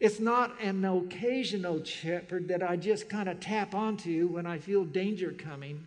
It's 0.00 0.18
not 0.18 0.60
an 0.60 0.84
occasional 0.84 1.84
shepherd 1.84 2.48
that 2.48 2.62
I 2.62 2.76
just 2.76 3.08
kind 3.08 3.28
of 3.28 3.38
tap 3.38 3.74
onto 3.74 4.26
when 4.26 4.46
I 4.46 4.58
feel 4.58 4.84
danger 4.84 5.30
coming. 5.30 5.86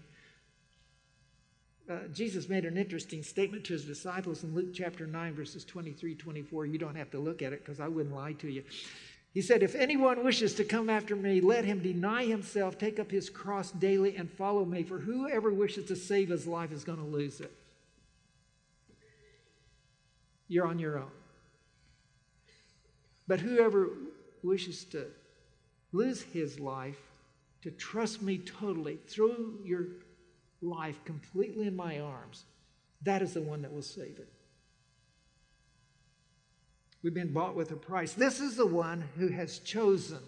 Uh, 1.90 2.08
Jesus 2.14 2.48
made 2.48 2.64
an 2.64 2.78
interesting 2.78 3.22
statement 3.22 3.66
to 3.66 3.74
his 3.74 3.84
disciples 3.84 4.44
in 4.44 4.56
Luke 4.56 4.74
chapter 4.74 5.06
9, 5.06 5.34
verses 5.34 5.66
23 5.66 6.16
24. 6.16 6.66
You 6.66 6.78
don't 6.78 6.96
have 6.96 7.12
to 7.12 7.20
look 7.20 7.42
at 7.42 7.52
it 7.52 7.66
because 7.66 7.82
I 7.82 7.90
wouldn't 7.90 8.16
lie 8.16 8.34
to 8.34 8.50
you. 8.50 8.64
He 9.34 9.42
said, 9.42 9.64
If 9.64 9.74
anyone 9.74 10.24
wishes 10.24 10.54
to 10.56 10.64
come 10.64 10.90
after 10.90 11.16
me, 11.16 11.42
let 11.42 11.66
him 11.66 11.80
deny 11.80 12.26
himself, 12.26 12.78
take 12.78 13.00
up 13.00 13.10
his 13.10 13.30
cross 13.30 13.72
daily, 13.72 14.16
and 14.16 14.30
follow 14.30 14.64
me. 14.64 14.84
For 14.84 15.00
whoever 15.00 15.52
wishes 15.52 15.86
to 15.86 15.96
save 15.96 16.30
his 16.30 16.46
life 16.46 16.72
is 16.72 16.84
going 16.84 17.00
to 17.00 17.04
lose 17.04 17.42
it. 17.42 17.52
You're 20.48 20.68
on 20.68 20.78
your 20.78 21.00
own. 21.00 21.12
But 23.28 23.40
whoever 23.40 23.90
wishes 24.44 24.84
to 24.86 25.08
lose 25.94 26.22
his 26.22 26.60
life, 26.60 27.00
to 27.64 27.72
trust 27.72 28.22
me 28.22 28.38
totally, 28.38 29.00
throw 29.08 29.36
your 29.64 29.86
life 30.62 31.04
completely 31.06 31.68
in 31.68 31.76
my 31.76 32.00
arms, 32.00 32.44
that 33.02 33.22
is 33.22 33.34
the 33.34 33.42
one 33.42 33.62
that 33.62 33.74
will 33.74 33.82
save 33.82 34.20
it. 34.20 34.33
We've 37.04 37.14
been 37.14 37.34
bought 37.34 37.56
with 37.56 37.72
a 37.72 37.76
price. 37.76 38.14
This 38.14 38.40
is 38.40 38.56
the 38.56 38.66
one 38.66 39.04
who 39.18 39.28
has 39.28 39.60
chosen 39.60 40.20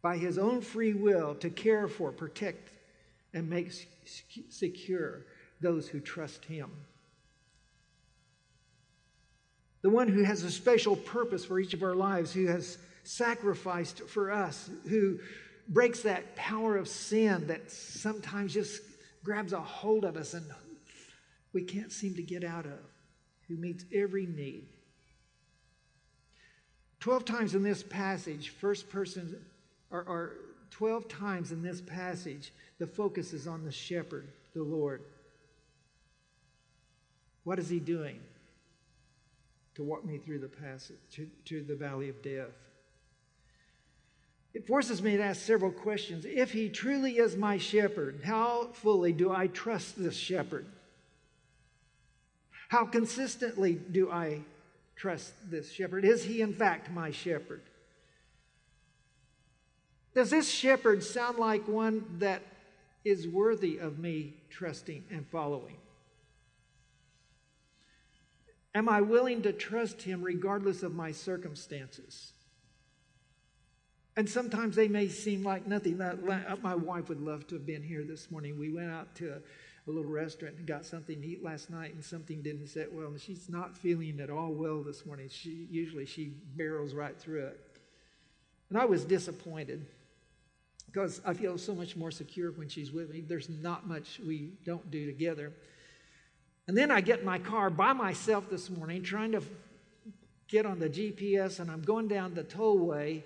by 0.00 0.16
his 0.16 0.38
own 0.38 0.60
free 0.60 0.94
will 0.94 1.34
to 1.36 1.50
care 1.50 1.88
for, 1.88 2.12
protect, 2.12 2.70
and 3.34 3.50
make 3.50 3.72
secure 4.48 5.26
those 5.60 5.88
who 5.88 5.98
trust 5.98 6.44
him. 6.44 6.70
The 9.82 9.90
one 9.90 10.08
who 10.08 10.22
has 10.22 10.44
a 10.44 10.50
special 10.50 10.94
purpose 10.94 11.44
for 11.44 11.58
each 11.58 11.74
of 11.74 11.82
our 11.82 11.94
lives, 11.94 12.32
who 12.32 12.46
has 12.46 12.78
sacrificed 13.02 14.02
for 14.02 14.30
us, 14.30 14.70
who 14.88 15.18
breaks 15.68 16.02
that 16.02 16.36
power 16.36 16.76
of 16.76 16.88
sin 16.88 17.48
that 17.48 17.70
sometimes 17.70 18.54
just 18.54 18.80
grabs 19.24 19.52
a 19.52 19.60
hold 19.60 20.04
of 20.04 20.16
us 20.16 20.34
and 20.34 20.46
we 21.52 21.62
can't 21.62 21.90
seem 21.90 22.14
to 22.14 22.22
get 22.22 22.44
out 22.44 22.66
of, 22.66 22.78
who 23.48 23.56
meets 23.56 23.84
every 23.92 24.26
need. 24.26 24.68
12 27.08 27.24
times 27.24 27.54
in 27.54 27.62
this 27.62 27.82
passage, 27.82 28.50
first 28.50 28.90
person, 28.90 29.34
or, 29.90 30.02
or 30.02 30.32
12 30.72 31.08
times 31.08 31.52
in 31.52 31.62
this 31.62 31.80
passage, 31.80 32.52
the 32.78 32.86
focus 32.86 33.32
is 33.32 33.46
on 33.46 33.64
the 33.64 33.72
shepherd, 33.72 34.28
the 34.54 34.62
Lord. 34.62 35.00
What 37.44 37.58
is 37.58 37.70
he 37.70 37.80
doing 37.80 38.20
to 39.74 39.82
walk 39.82 40.04
me 40.04 40.18
through 40.18 40.40
the 40.40 40.48
passage, 40.48 40.98
to, 41.12 41.26
to 41.46 41.62
the 41.62 41.74
valley 41.74 42.10
of 42.10 42.20
death? 42.20 42.52
It 44.52 44.66
forces 44.66 45.00
me 45.00 45.16
to 45.16 45.22
ask 45.22 45.40
several 45.40 45.72
questions. 45.72 46.26
If 46.26 46.52
he 46.52 46.68
truly 46.68 47.16
is 47.16 47.38
my 47.38 47.56
shepherd, 47.56 48.20
how 48.22 48.68
fully 48.74 49.14
do 49.14 49.32
I 49.32 49.46
trust 49.46 49.98
this 49.98 50.14
shepherd? 50.14 50.66
How 52.68 52.84
consistently 52.84 53.76
do 53.76 54.10
I 54.10 54.42
trust 54.98 55.32
this 55.50 55.72
shepherd? 55.72 56.04
Is 56.04 56.24
he, 56.24 56.42
in 56.42 56.52
fact, 56.52 56.90
my 56.90 57.10
shepherd? 57.10 57.62
Does 60.14 60.28
this 60.28 60.50
shepherd 60.50 61.02
sound 61.02 61.38
like 61.38 61.66
one 61.66 62.04
that 62.18 62.42
is 63.04 63.26
worthy 63.26 63.78
of 63.78 63.98
me 63.98 64.34
trusting 64.50 65.04
and 65.10 65.26
following? 65.28 65.76
Am 68.74 68.88
I 68.88 69.00
willing 69.00 69.42
to 69.42 69.52
trust 69.52 70.02
him 70.02 70.22
regardless 70.22 70.82
of 70.82 70.94
my 70.94 71.12
circumstances? 71.12 72.32
And 74.16 74.28
sometimes 74.28 74.74
they 74.74 74.88
may 74.88 75.08
seem 75.08 75.44
like 75.44 75.66
nothing. 75.66 75.96
My 76.62 76.74
wife 76.74 77.08
would 77.08 77.20
love 77.20 77.46
to 77.46 77.54
have 77.54 77.64
been 77.64 77.82
here 77.82 78.02
this 78.02 78.30
morning. 78.30 78.58
We 78.58 78.72
went 78.72 78.90
out 78.90 79.14
to 79.16 79.40
a 79.88 79.92
little 79.92 80.10
restaurant 80.10 80.56
and 80.56 80.66
got 80.66 80.84
something 80.84 81.20
to 81.20 81.26
eat 81.26 81.42
last 81.42 81.70
night, 81.70 81.94
and 81.94 82.04
something 82.04 82.42
didn't 82.42 82.66
sit 82.68 82.92
well. 82.92 83.08
And 83.08 83.20
she's 83.20 83.48
not 83.48 83.76
feeling 83.76 84.20
at 84.20 84.30
all 84.30 84.52
well 84.52 84.82
this 84.82 85.04
morning. 85.04 85.28
She 85.30 85.66
usually 85.70 86.06
she 86.06 86.32
barrels 86.56 86.94
right 86.94 87.18
through 87.18 87.46
it, 87.46 87.60
and 88.68 88.78
I 88.78 88.84
was 88.84 89.04
disappointed 89.04 89.86
because 90.86 91.20
I 91.24 91.34
feel 91.34 91.58
so 91.58 91.74
much 91.74 91.96
more 91.96 92.10
secure 92.10 92.50
when 92.52 92.68
she's 92.68 92.92
with 92.92 93.10
me. 93.10 93.20
There's 93.20 93.48
not 93.48 93.86
much 93.86 94.20
we 94.24 94.52
don't 94.64 94.90
do 94.90 95.06
together. 95.06 95.52
And 96.66 96.76
then 96.76 96.90
I 96.90 97.00
get 97.00 97.20
in 97.20 97.24
my 97.24 97.38
car 97.38 97.70
by 97.70 97.92
myself 97.92 98.50
this 98.50 98.68
morning, 98.68 99.02
trying 99.02 99.32
to 99.32 99.42
get 100.48 100.66
on 100.66 100.78
the 100.78 100.88
GPS, 100.88 101.60
and 101.60 101.70
I'm 101.70 101.82
going 101.82 102.08
down 102.08 102.34
the 102.34 102.44
tollway, 102.44 103.22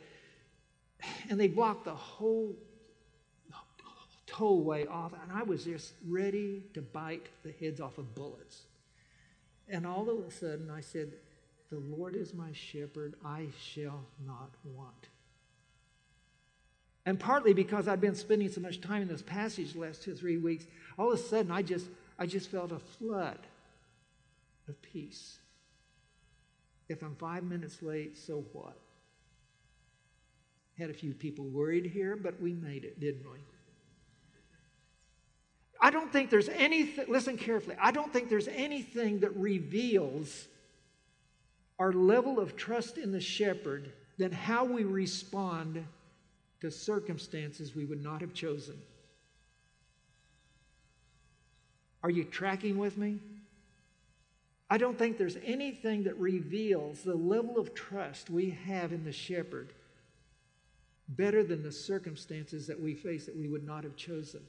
and 1.29 1.41
they 1.41 1.49
block 1.49 1.85
the 1.85 1.95
whole 1.95 2.57
tollway 4.33 4.89
off, 4.91 5.13
and 5.23 5.31
I 5.33 5.43
was 5.43 5.65
just 5.65 5.93
ready 6.07 6.63
to 6.75 6.81
bite 6.81 7.27
the 7.45 7.53
heads 7.53 7.81
off 7.81 7.99
of 7.99 8.15
bullets. 8.15 8.63
And 9.69 9.87
all 9.87 10.09
of 10.09 10.19
a 10.27 10.31
sudden, 10.31 10.71
I 10.71 10.81
said, 10.81 11.13
The 11.71 11.79
Lord 11.79 12.17
is 12.17 12.35
my 12.35 12.53
shepherd, 12.53 13.15
I 13.25 13.47
shall 13.61 14.05
not 14.27 14.51
want. 14.65 15.09
And 17.05 17.19
partly 17.19 17.53
because 17.53 17.89
I'd 17.89 18.01
been 18.01 18.15
spending 18.15 18.49
so 18.49 18.61
much 18.61 18.81
time 18.81 19.03
in 19.03 19.09
this 19.09 19.23
passage 19.23 19.73
the 19.73 19.81
last 19.81 20.03
two 20.03 20.15
three 20.15 20.37
weeks, 20.37 20.67
all 20.99 21.13
of 21.13 21.19
a 21.19 21.23
sudden 21.23 21.51
I 21.51 21.63
just, 21.63 21.87
I 22.19 22.27
just 22.27 22.51
felt 22.51 22.71
a 22.71 22.79
flood 22.79 23.39
of 24.69 24.81
peace. 24.83 25.39
If 26.89 27.03
I'm 27.03 27.17
five 27.17 27.43
minutes 27.43 27.83
late, 27.83 28.17
so 28.17 28.45
what? 28.53 28.77
Had 30.79 30.91
a 30.91 30.95
few 30.95 31.13
people 31.13 31.45
worried 31.45 31.87
here, 31.87 32.17
but 32.17 32.41
we 32.41 32.53
made 32.53 32.85
it, 32.85 33.01
didn't 33.01 33.31
we? 33.31 33.39
I 35.83 35.91
don't 35.91 36.13
think 36.13 36.31
there's 36.31 36.49
anything, 36.49 37.07
listen 37.09 37.37
carefully, 37.37 37.75
I 37.81 37.91
don't 37.91 38.13
think 38.13 38.31
there's 38.31 38.47
anything 38.47 39.19
that 39.21 39.37
reveals 39.37 40.47
our 41.81 41.93
level 41.93 42.39
of 42.39 42.55
trust 42.55 42.99
in 42.99 43.11
the 43.11 43.21
shepherd 43.21 43.93
than 44.17 44.31
how 44.31 44.65
we 44.65 44.85
respond 44.85 45.85
to 46.61 46.71
circumstances 46.71 47.75
we 47.75 47.85
would 47.85 48.01
not 48.01 48.21
have 48.21 48.33
chosen. 48.33 48.81
Are 52.05 52.11
you 52.11 52.23
tracking 52.23 52.79
with 52.79 52.97
me? 52.97 53.19
I 54.71 54.79
don't 54.79 54.97
think 54.97 55.19
there's 55.19 55.39
anything 55.45 56.05
that 56.05 56.17
reveals 56.17 57.03
the 57.03 57.17
level 57.17 57.59
of 57.59 57.75
trust 57.75 58.31
we 58.31 58.51
have 58.67 58.93
in 58.93 59.05
the 59.05 59.13
shepherd 59.13 59.73
better 61.09 61.43
than 61.43 61.65
the 61.65 61.73
circumstances 61.73 62.69
that 62.69 62.81
we 62.81 62.95
face 62.95 63.27
that 63.27 63.37
we 63.37 63.49
would 63.49 63.67
not 63.67 63.83
have 63.83 63.97
chosen. 63.97 64.43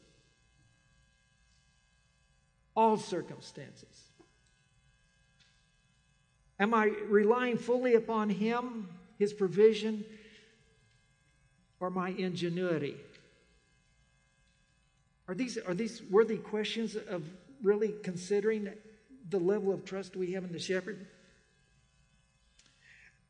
All 2.75 2.97
circumstances. 2.97 4.09
Am 6.59 6.73
I 6.73 6.85
relying 7.07 7.57
fully 7.57 7.95
upon 7.95 8.29
Him, 8.29 8.87
His 9.19 9.33
provision, 9.33 10.05
or 11.79 11.89
my 11.89 12.09
ingenuity? 12.09 12.95
Are 15.27 15.35
these, 15.35 15.57
are 15.57 15.73
these 15.73 16.01
worthy 16.09 16.37
questions 16.37 16.95
of 16.95 17.23
really 17.61 17.93
considering 18.03 18.69
the 19.29 19.39
level 19.39 19.73
of 19.73 19.85
trust 19.85 20.15
we 20.15 20.33
have 20.33 20.43
in 20.43 20.51
the 20.51 20.59
shepherd? 20.59 21.07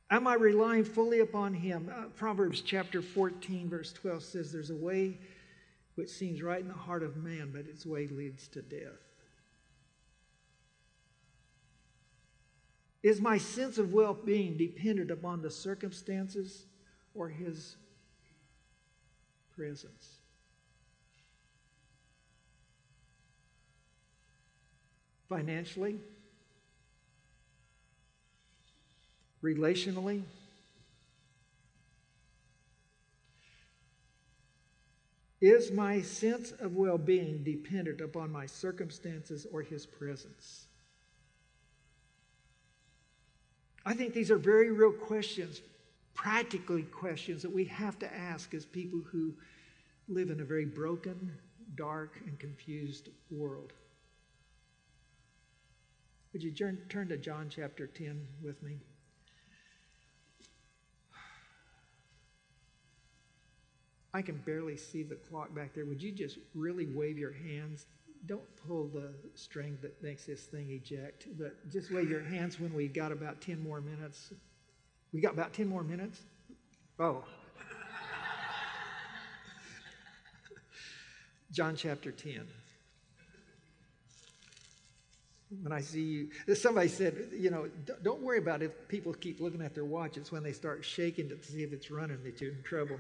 Am 0.10 0.28
I 0.28 0.36
relying 0.36 0.84
fully 0.84 1.22
upon 1.22 1.54
him? 1.54 1.92
Uh, 1.92 2.04
Proverbs 2.16 2.62
chapter 2.62 3.02
14, 3.02 3.70
verse 3.70 3.94
12 3.94 4.24
says, 4.24 4.52
There's 4.52 4.70
a 4.70 4.76
way 4.76 5.18
which 5.96 6.10
seems 6.10 6.44
right 6.44 6.62
in 6.62 6.68
the 6.68 6.74
heart 6.74 7.02
of 7.02 7.18
man, 7.18 7.52
but 7.52 7.66
its 7.66 7.86
way 7.86 8.08
leads 8.08 8.48
to 8.50 8.62
death. 8.62 9.00
Is 13.04 13.22
my 13.22 13.38
sense 13.38 13.78
of 13.78 13.94
well 13.94 14.14
being 14.14 14.58
dependent 14.58 15.12
upon 15.12 15.42
the 15.42 15.52
circumstances 15.52 16.66
or 17.14 17.30
his 17.30 17.76
presence? 19.56 20.24
financially, 25.34 26.00
relationally. 29.44 30.22
Is 35.42 35.72
my 35.72 36.02
sense 36.02 36.52
of 36.52 36.76
well 36.76 37.00
being 37.00 37.44
dependent 37.44 38.00
upon 38.00 38.32
my 38.32 38.46
circumstances 38.46 39.48
or 39.52 39.64
His 39.64 39.88
presence? 39.88 40.68
I 43.86 43.94
think 43.94 44.14
these 44.14 44.32
are 44.32 44.38
very 44.38 44.72
real 44.72 44.94
questions, 44.94 45.62
practically 46.14 46.84
questions 46.84 47.42
that 47.42 47.54
we 47.54 47.66
have 47.66 48.00
to 48.00 48.14
ask 48.14 48.54
as 48.54 48.66
people 48.66 49.02
who 49.12 49.34
live 50.08 50.30
in 50.30 50.40
a 50.40 50.46
very 50.46 50.66
broken, 50.66 51.34
dark, 51.76 52.20
and 52.26 52.40
confused 52.40 53.10
world. 53.30 53.74
Would 56.32 56.44
you 56.44 56.52
turn, 56.52 57.08
to 57.10 57.18
John 57.18 57.48
chapter 57.50 57.86
10 57.86 58.28
with 58.42 58.62
me? 58.64 58.80
I 64.16 64.22
can 64.22 64.38
barely 64.38 64.78
see 64.78 65.04
the 65.04 65.16
clock 65.16 65.54
back 65.56 65.74
there. 65.74 65.86
Would 65.86 66.02
you 66.02 66.12
just 66.12 66.38
really 66.54 66.86
wave 66.86 67.18
your 67.18 67.34
hands? 67.34 67.86
Don't 68.26 68.56
pull 68.68 68.88
the 68.88 69.10
string 69.36 69.78
that 69.82 70.02
makes 70.02 70.26
this 70.26 70.42
thing 70.42 70.70
eject, 70.72 71.28
but 71.38 71.70
just 71.70 71.92
wave 71.92 72.10
your 72.10 72.24
hands 72.24 72.60
when 72.60 72.74
we 72.74 72.88
got 72.88 73.12
about 73.12 73.42
10 73.42 73.62
more 73.62 73.82
minutes. 73.82 74.32
We 75.12 75.20
got 75.20 75.34
about 75.34 75.54
10 75.54 75.68
more 75.68 75.84
minutes? 75.84 76.22
Oh. 77.00 77.26
John 81.52 81.76
chapter 81.76 82.12
10 82.12 82.48
when 85.62 85.72
I 85.72 85.82
see 85.82 86.02
you. 86.02 86.56
Somebody 86.56 86.88
said, 86.88 87.30
you 87.32 87.52
know, 87.52 87.68
don't 88.02 88.22
worry 88.22 88.40
about 88.40 88.62
if 88.62 88.72
people 88.88 89.14
keep 89.14 89.40
looking 89.40 89.62
at 89.62 89.76
their 89.76 89.86
watch. 89.86 90.18
It's 90.18 90.32
when 90.32 90.44
they 90.44 90.54
start 90.54 90.84
shaking 90.84 91.30
to 91.30 91.38
see 91.44 91.64
if 91.64 91.74
it's 91.74 91.92
running 91.92 92.24
that 92.24 92.42
you're 92.42 92.52
in 92.52 92.64
trouble. 92.64 92.98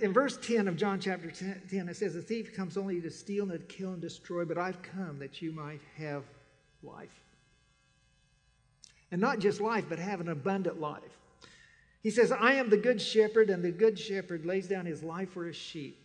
In 0.00 0.12
verse 0.12 0.36
10 0.36 0.68
of 0.68 0.76
John 0.76 1.00
chapter 1.00 1.30
10, 1.30 1.88
it 1.88 1.96
says, 1.96 2.14
The 2.14 2.22
thief 2.22 2.54
comes 2.54 2.76
only 2.76 3.00
to 3.00 3.10
steal 3.10 3.50
and 3.50 3.52
to 3.52 3.58
kill 3.58 3.92
and 3.92 4.02
destroy, 4.02 4.44
but 4.44 4.58
I've 4.58 4.82
come 4.82 5.18
that 5.20 5.40
you 5.40 5.52
might 5.52 5.80
have 5.96 6.24
life. 6.82 7.22
And 9.12 9.20
not 9.20 9.38
just 9.38 9.60
life, 9.60 9.84
but 9.88 9.98
have 9.98 10.20
an 10.20 10.28
abundant 10.28 10.80
life. 10.80 11.02
He 12.02 12.10
says, 12.10 12.32
I 12.32 12.54
am 12.54 12.70
the 12.70 12.76
good 12.76 13.00
shepherd, 13.00 13.50
and 13.50 13.62
the 13.62 13.70
good 13.70 13.98
shepherd 13.98 14.46
lays 14.46 14.66
down 14.66 14.86
his 14.86 15.02
life 15.02 15.32
for 15.32 15.44
his 15.44 15.56
sheep. 15.56 15.98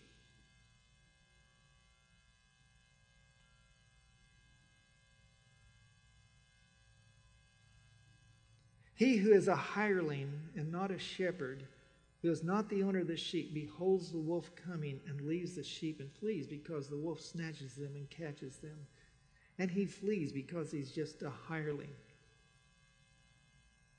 He 8.95 9.17
who 9.17 9.33
is 9.33 9.47
a 9.47 9.55
hireling 9.55 10.31
and 10.55 10.71
not 10.71 10.89
a 10.89 10.97
shepherd, 10.97 11.63
who 12.25 12.31
is 12.31 12.43
not 12.43 12.67
the 12.69 12.81
owner 12.81 13.01
of 13.01 13.07
the 13.07 13.15
sheep, 13.15 13.53
beholds 13.53 14.11
the 14.11 14.17
wolf 14.17 14.49
coming 14.55 14.99
and 15.07 15.21
leaves 15.21 15.55
the 15.55 15.63
sheep 15.63 15.99
and 15.99 16.11
flees 16.11 16.47
because 16.47 16.87
the 16.87 16.97
wolf 16.97 17.21
snatches 17.21 17.75
them 17.75 17.91
and 17.93 18.09
catches 18.09 18.55
them. 18.57 18.87
And 19.59 19.69
he 19.69 19.85
flees 19.85 20.31
because 20.31 20.71
he's 20.71 20.91
just 20.91 21.21
a 21.21 21.29
hireling. 21.29 21.93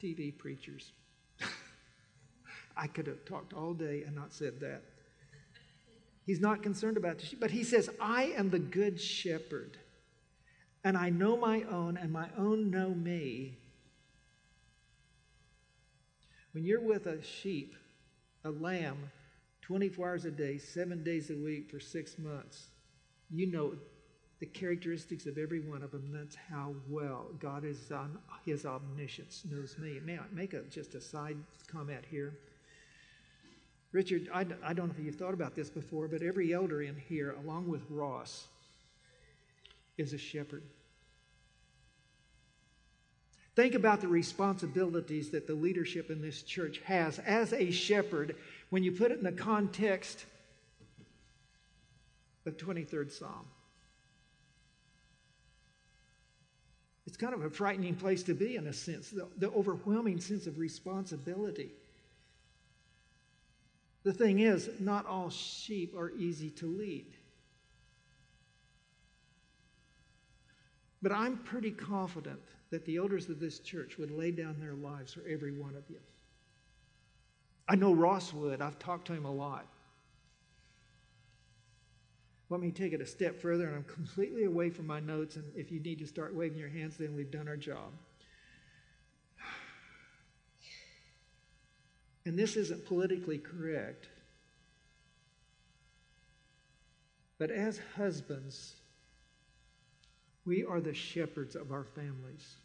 TV 0.02 0.36
preachers. 0.36 0.90
I 2.76 2.88
could 2.88 3.06
have 3.06 3.24
talked 3.24 3.52
all 3.52 3.74
day 3.74 4.02
and 4.04 4.16
not 4.16 4.34
said 4.34 4.58
that. 4.58 4.82
He's 6.24 6.40
not 6.40 6.64
concerned 6.64 6.96
about 6.96 7.20
the 7.20 7.26
sheep, 7.26 7.38
but 7.38 7.52
he 7.52 7.62
says, 7.62 7.88
I 8.00 8.24
am 8.36 8.50
the 8.50 8.58
good 8.58 9.00
shepherd, 9.00 9.78
and 10.82 10.96
I 10.96 11.10
know 11.10 11.36
my 11.36 11.62
own, 11.62 11.96
and 11.96 12.12
my 12.12 12.26
own 12.36 12.72
know 12.72 12.90
me 12.90 13.56
when 16.50 16.64
you're 16.64 16.80
with 16.80 17.06
a 17.06 17.22
sheep, 17.22 17.76
a 18.46 18.50
lamb, 18.50 19.10
24 19.62 20.08
hours 20.08 20.24
a 20.24 20.30
day, 20.30 20.56
seven 20.56 21.02
days 21.02 21.30
a 21.30 21.36
week 21.36 21.68
for 21.68 21.80
six 21.80 22.16
months, 22.18 22.68
you 23.30 23.46
know 23.46 23.74
the 24.38 24.46
characteristics 24.46 25.26
of 25.26 25.36
every 25.36 25.60
one 25.60 25.82
of 25.82 25.90
them. 25.90 26.10
That's 26.12 26.36
how 26.36 26.74
well 26.88 27.26
God 27.40 27.64
is 27.64 27.90
on 27.90 28.18
his 28.44 28.64
omniscience 28.64 29.42
knows 29.50 29.76
me. 29.78 30.00
May 30.04 30.18
I 30.18 30.22
make 30.32 30.52
a, 30.52 30.60
just 30.62 30.94
a 30.94 31.00
side 31.00 31.36
comment 31.66 32.04
here? 32.08 32.34
Richard, 33.92 34.28
I, 34.32 34.46
I 34.62 34.72
don't 34.74 34.88
know 34.88 34.94
if 34.96 35.04
you've 35.04 35.16
thought 35.16 35.34
about 35.34 35.56
this 35.56 35.70
before, 35.70 36.06
but 36.06 36.22
every 36.22 36.52
elder 36.52 36.82
in 36.82 36.96
here, 37.08 37.34
along 37.44 37.66
with 37.66 37.82
Ross, 37.88 38.46
is 39.96 40.12
a 40.12 40.18
shepherd. 40.18 40.62
Think 43.56 43.74
about 43.74 44.02
the 44.02 44.08
responsibilities 44.08 45.30
that 45.30 45.46
the 45.46 45.54
leadership 45.54 46.10
in 46.10 46.20
this 46.20 46.42
church 46.42 46.82
has 46.84 47.18
as 47.20 47.54
a 47.54 47.70
shepherd 47.70 48.36
when 48.68 48.82
you 48.82 48.92
put 48.92 49.10
it 49.10 49.16
in 49.16 49.24
the 49.24 49.32
context 49.32 50.26
of 52.44 52.58
23rd 52.58 53.10
Psalm. 53.10 53.46
It's 57.06 57.16
kind 57.16 57.32
of 57.32 57.44
a 57.44 57.50
frightening 57.50 57.94
place 57.94 58.22
to 58.24 58.34
be, 58.34 58.56
in 58.56 58.66
a 58.66 58.74
sense, 58.74 59.08
the, 59.08 59.26
the 59.38 59.50
overwhelming 59.52 60.20
sense 60.20 60.46
of 60.46 60.58
responsibility. 60.58 61.70
The 64.02 64.12
thing 64.12 64.40
is, 64.40 64.68
not 64.80 65.06
all 65.06 65.30
sheep 65.30 65.96
are 65.96 66.10
easy 66.10 66.50
to 66.50 66.66
lead. 66.66 67.06
But 71.00 71.12
I'm 71.12 71.38
pretty 71.38 71.70
confident 71.70 72.42
that 72.70 72.84
the 72.84 72.96
elders 72.96 73.28
of 73.28 73.38
this 73.38 73.58
church 73.60 73.98
would 73.98 74.10
lay 74.10 74.30
down 74.30 74.56
their 74.58 74.74
lives 74.74 75.12
for 75.12 75.22
every 75.28 75.52
one 75.52 75.76
of 75.76 75.84
you. 75.88 75.98
I 77.68 77.76
know 77.76 77.92
Ross 77.92 78.32
would. 78.32 78.60
I've 78.60 78.78
talked 78.78 79.06
to 79.08 79.12
him 79.12 79.24
a 79.24 79.32
lot. 79.32 79.66
Let 82.48 82.60
me 82.60 82.70
take 82.70 82.92
it 82.92 83.00
a 83.00 83.06
step 83.06 83.40
further, 83.40 83.66
and 83.66 83.74
I'm 83.74 83.84
completely 83.84 84.44
away 84.44 84.70
from 84.70 84.86
my 84.86 85.00
notes. 85.00 85.36
And 85.36 85.44
if 85.56 85.72
you 85.72 85.80
need 85.80 85.98
to 85.98 86.06
start 86.06 86.34
waving 86.34 86.58
your 86.58 86.68
hands, 86.68 86.96
then 86.96 87.16
we've 87.16 87.30
done 87.30 87.48
our 87.48 87.56
job. 87.56 87.92
And 92.24 92.38
this 92.38 92.56
isn't 92.56 92.86
politically 92.86 93.38
correct. 93.38 94.08
But 97.38 97.50
as 97.50 97.80
husbands, 97.96 98.74
we 100.46 100.64
are 100.64 100.80
the 100.80 100.94
shepherds 100.94 101.56
of 101.56 101.72
our 101.72 101.84
families. 101.84 102.56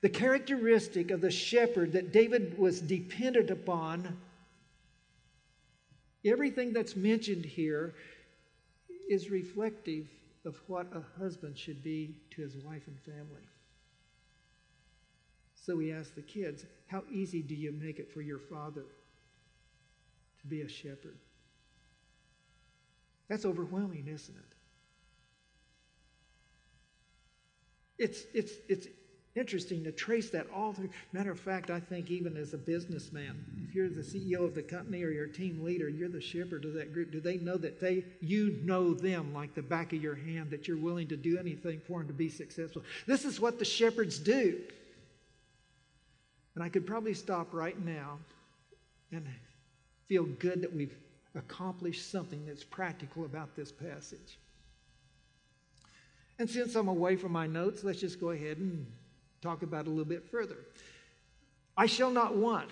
The 0.00 0.08
characteristic 0.08 1.10
of 1.10 1.20
the 1.20 1.30
shepherd 1.30 1.92
that 1.92 2.12
David 2.12 2.58
was 2.58 2.80
dependent 2.80 3.50
upon, 3.50 4.16
everything 6.24 6.72
that's 6.72 6.96
mentioned 6.96 7.44
here 7.44 7.94
is 9.08 9.30
reflective 9.30 10.06
of 10.44 10.56
what 10.66 10.86
a 10.94 11.02
husband 11.18 11.58
should 11.58 11.82
be 11.82 12.16
to 12.30 12.42
his 12.42 12.56
wife 12.56 12.82
and 12.86 12.98
family. 13.00 13.42
So 15.54 15.78
he 15.78 15.92
asked 15.92 16.14
the 16.14 16.22
kids, 16.22 16.64
How 16.86 17.02
easy 17.10 17.42
do 17.42 17.54
you 17.54 17.72
make 17.72 17.98
it 17.98 18.12
for 18.12 18.20
your 18.22 18.38
father 18.38 18.84
to 20.40 20.46
be 20.46 20.60
a 20.60 20.68
shepherd? 20.68 21.18
That's 23.28 23.44
overwhelming, 23.44 24.06
isn't 24.08 24.36
it? 24.36 24.42
It's, 27.98 28.24
it's, 28.34 28.52
it's 28.68 28.88
interesting 29.34 29.84
to 29.84 29.92
trace 29.92 30.30
that 30.30 30.46
all 30.54 30.72
through. 30.72 30.90
Matter 31.12 31.30
of 31.30 31.40
fact, 31.40 31.70
I 31.70 31.80
think 31.80 32.10
even 32.10 32.36
as 32.36 32.54
a 32.54 32.58
businessman, 32.58 33.44
if 33.66 33.74
you're 33.74 33.88
the 33.88 34.02
CEO 34.02 34.44
of 34.44 34.54
the 34.54 34.62
company 34.62 35.02
or 35.02 35.10
your 35.10 35.26
team 35.26 35.62
leader, 35.62 35.88
you're 35.88 36.08
the 36.08 36.20
shepherd 36.20 36.64
of 36.64 36.74
that 36.74 36.92
group. 36.92 37.10
Do 37.10 37.20
they 37.20 37.38
know 37.38 37.56
that 37.56 37.80
they 37.80 38.04
you 38.20 38.58
know 38.64 38.94
them 38.94 39.34
like 39.34 39.54
the 39.54 39.62
back 39.62 39.92
of 39.92 40.02
your 40.02 40.14
hand, 40.14 40.50
that 40.50 40.68
you're 40.68 40.78
willing 40.78 41.08
to 41.08 41.16
do 41.16 41.38
anything 41.38 41.80
for 41.86 41.98
them 41.98 42.08
to 42.08 42.14
be 42.14 42.28
successful? 42.28 42.82
This 43.06 43.24
is 43.24 43.40
what 43.40 43.58
the 43.58 43.64
shepherds 43.64 44.18
do. 44.18 44.60
And 46.54 46.64
I 46.64 46.68
could 46.68 46.86
probably 46.86 47.14
stop 47.14 47.52
right 47.52 47.82
now 47.84 48.18
and 49.12 49.26
feel 50.08 50.24
good 50.24 50.62
that 50.62 50.74
we've 50.74 50.96
accomplished 51.36 52.10
something 52.10 52.44
that's 52.46 52.64
practical 52.64 53.24
about 53.24 53.54
this 53.54 53.70
passage. 53.70 54.38
And 56.38 56.48
since 56.48 56.74
I'm 56.74 56.88
away 56.88 57.16
from 57.16 57.32
my 57.32 57.46
notes, 57.46 57.84
let's 57.84 58.00
just 58.00 58.20
go 58.20 58.30
ahead 58.30 58.58
and 58.58 58.86
talk 59.40 59.62
about 59.62 59.86
a 59.86 59.90
little 59.90 60.04
bit 60.04 60.24
further. 60.30 60.58
I 61.76 61.86
shall 61.86 62.10
not 62.10 62.36
want. 62.36 62.70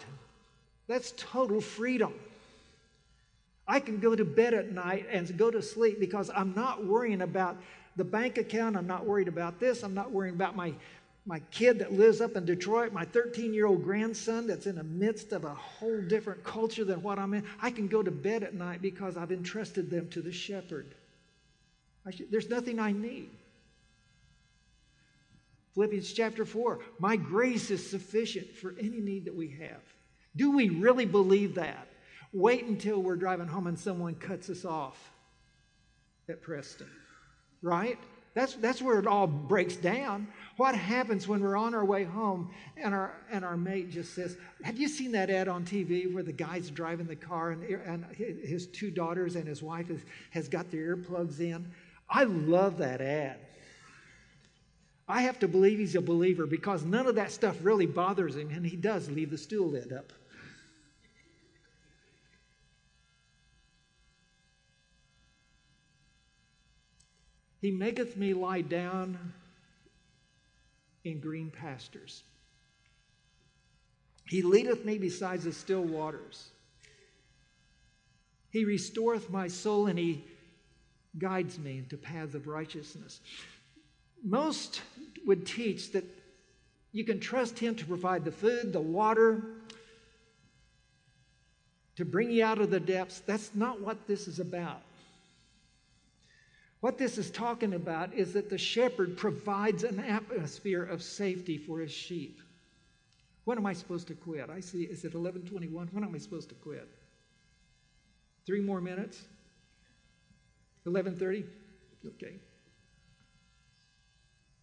That's 0.87 1.13
total 1.17 1.61
freedom. 1.61 2.15
I 3.67 3.81
can 3.81 3.99
go 3.99 4.15
to 4.15 4.25
bed 4.25 4.53
at 4.53 4.73
night 4.73 5.07
and 5.11 5.37
go 5.39 5.51
to 5.51 5.63
sleep 5.63 5.99
because 5.99 6.31
I'm 6.35 6.55
not 6.55 6.85
worrying 6.85 7.23
about 7.23 7.57
the 7.97 8.05
bank 8.05 8.37
account. 8.37 8.77
I'm 8.77 8.87
not 8.87 9.07
worried 9.07 9.29
about 9.29 9.59
this. 9.61 9.83
I'm 9.83 9.95
not 9.95 10.11
worrying 10.11 10.35
about 10.35 10.57
my, 10.57 10.75
my 11.27 11.41
kid 11.51 11.79
that 11.79 11.93
lives 11.93 12.21
up 12.21 12.37
in 12.37 12.45
Detroit, 12.45 12.93
my 12.93 13.05
13 13.05 13.55
year 13.55 13.67
old 13.67 13.83
grandson 13.83 14.47
that's 14.47 14.67
in 14.67 14.77
the 14.77 14.85
midst 14.85 15.33
of 15.33 15.45
a 15.45 15.55
whole 15.55 16.03
different 16.03 16.45
culture 16.45 16.85
than 16.85 17.03
what 17.03 17.19
I'm 17.19 17.33
in. 17.33 17.45
I 17.63 17.71
can 17.71 17.89
go 17.89 18.03
to 18.03 18.11
bed 18.11 18.43
at 18.43 18.55
night 18.55 18.83
because 18.83 19.17
I've 19.17 19.33
entrusted 19.33 19.91
them 19.91 20.09
to 20.11 20.21
the 20.21 20.33
shepherd. 20.33 20.95
Should, 22.11 22.31
there's 22.31 22.51
nothing 22.51 22.79
I 22.79 22.93
need. 22.93 23.31
Philippians 25.75 26.13
chapter 26.13 26.45
4 26.45 26.81
My 26.99 27.17
grace 27.17 27.71
is 27.71 27.89
sufficient 27.89 28.55
for 28.55 28.75
any 28.79 29.01
need 29.01 29.25
that 29.25 29.35
we 29.35 29.49
have. 29.49 29.81
Do 30.37 30.51
we 30.51 30.69
really 30.69 31.07
believe 31.07 31.55
that? 31.55 31.89
Wait 32.33 32.65
until 32.65 33.01
we're 33.01 33.17
driving 33.17 33.47
home 33.47 33.67
and 33.67 33.79
someone 33.79 34.15
cuts 34.15 34.51
us 34.51 34.65
off 34.65 35.11
at 36.29 36.43
Preston, 36.43 36.91
right? 37.63 37.99
That's, 38.35 38.55
that's 38.55 38.83
where 38.83 38.99
it 38.99 39.07
all 39.07 39.29
breaks 39.29 39.77
down. 39.77 40.27
What 40.57 40.75
happens 40.75 41.29
when 41.29 41.41
we're 41.41 41.57
on 41.57 41.73
our 41.73 41.85
way 41.85 42.03
home 42.03 42.51
and 42.77 42.93
our, 42.93 43.15
and 43.31 43.45
our 43.45 43.57
mate 43.57 43.91
just 43.91 44.15
says, 44.15 44.37
Have 44.63 44.77
you 44.77 44.89
seen 44.89 45.13
that 45.13 45.31
ad 45.31 45.47
on 45.47 45.65
TV 45.65 46.13
where 46.13 46.25
the 46.25 46.33
guy's 46.33 46.69
driving 46.71 47.07
the 47.07 47.17
car 47.17 47.53
and, 47.53 47.63
and 47.63 48.05
his 48.17 48.67
two 48.67 48.91
daughters 48.91 49.37
and 49.37 49.47
his 49.47 49.63
wife 49.63 49.89
has, 49.89 50.01
has 50.31 50.49
got 50.49 50.71
their 50.71 50.97
earplugs 50.97 51.39
in? 51.39 51.71
I 52.11 52.25
love 52.25 52.79
that 52.79 53.01
ad. 53.01 53.39
I 55.07 55.23
have 55.23 55.39
to 55.41 55.49
believe 55.49 55.79
he's 55.79 55.95
a 55.95 56.01
believer 56.01 56.47
because 56.47 56.85
none 56.85 57.07
of 57.07 57.15
that 57.17 57.31
stuff 57.31 57.57
really 57.63 57.87
bothers 57.87 58.37
him, 58.37 58.51
and 58.51 58.67
he 58.67 58.77
does 58.77 59.11
leave 59.11 59.31
the 59.31 59.39
stool 59.39 59.69
lid 59.69 59.93
up. 59.93 60.13
He 67.65 67.71
maketh 67.71 68.19
me 68.19 68.35
lie 68.35 68.61
down 68.61 69.33
in 71.03 71.19
green 71.19 71.51
pastures. 71.51 72.23
He 74.29 74.43
leadeth 74.43 74.85
me 74.85 74.99
beside 74.99 75.41
the 75.41 75.53
still 75.53 75.83
waters. 75.83 76.51
He 78.51 78.67
restoreth 78.67 79.31
my 79.31 79.49
soul 79.49 79.87
and 79.87 79.99
he 79.99 80.25
guides 81.19 81.59
me 81.59 81.79
into 81.79 81.97
paths 81.97 82.35
of 82.35 82.47
righteousness 82.47 83.21
most 84.25 84.81
would 85.27 85.47
teach 85.47 85.93
that 85.93 86.05
you 86.93 87.05
can 87.05 87.21
trust 87.21 87.59
Him 87.59 87.75
to 87.77 87.85
provide 87.85 88.25
the 88.25 88.33
food, 88.33 88.73
the 88.73 88.81
water, 88.81 89.43
to 91.97 92.05
bring 92.05 92.31
you 92.31 92.45
out 92.45 92.61
of 92.61 92.71
the 92.71 92.81
depths. 92.81 93.21
That's 93.21 93.55
not 93.55 93.81
what 93.81 94.07
this 94.07 94.27
is 94.27 94.41
about. 94.41 94.83
What 96.85 96.99
this 96.99 97.17
is 97.17 97.31
talking 97.31 97.73
about 97.73 98.13
is 98.13 98.35
that 98.35 98.51
the 98.51 98.59
shepherd 98.59 99.17
provides 99.17 99.85
an 99.85 100.01
atmosphere 100.01 100.85
of 100.85 101.03
safety 101.03 101.57
for 101.57 101.79
his 101.79 101.91
sheep. 101.91 102.43
When 103.45 103.57
am 103.57 103.65
I 103.65 103.73
supposed 103.73 104.07
to 104.09 104.15
quit? 104.15 104.51
I 104.51 104.61
see, 104.61 104.83
is 104.83 105.03
it 105.07 105.15
1121? 105.15 105.89
When 105.93 106.05
am 106.05 106.15
I 106.15 106.19
supposed 106.19 106.51
to 106.51 106.55
quit? 106.55 106.87
Three 108.45 108.61
more 108.61 108.83
minutes? 108.83 109.23
1130? 110.83 111.47
Okay. 112.07 112.35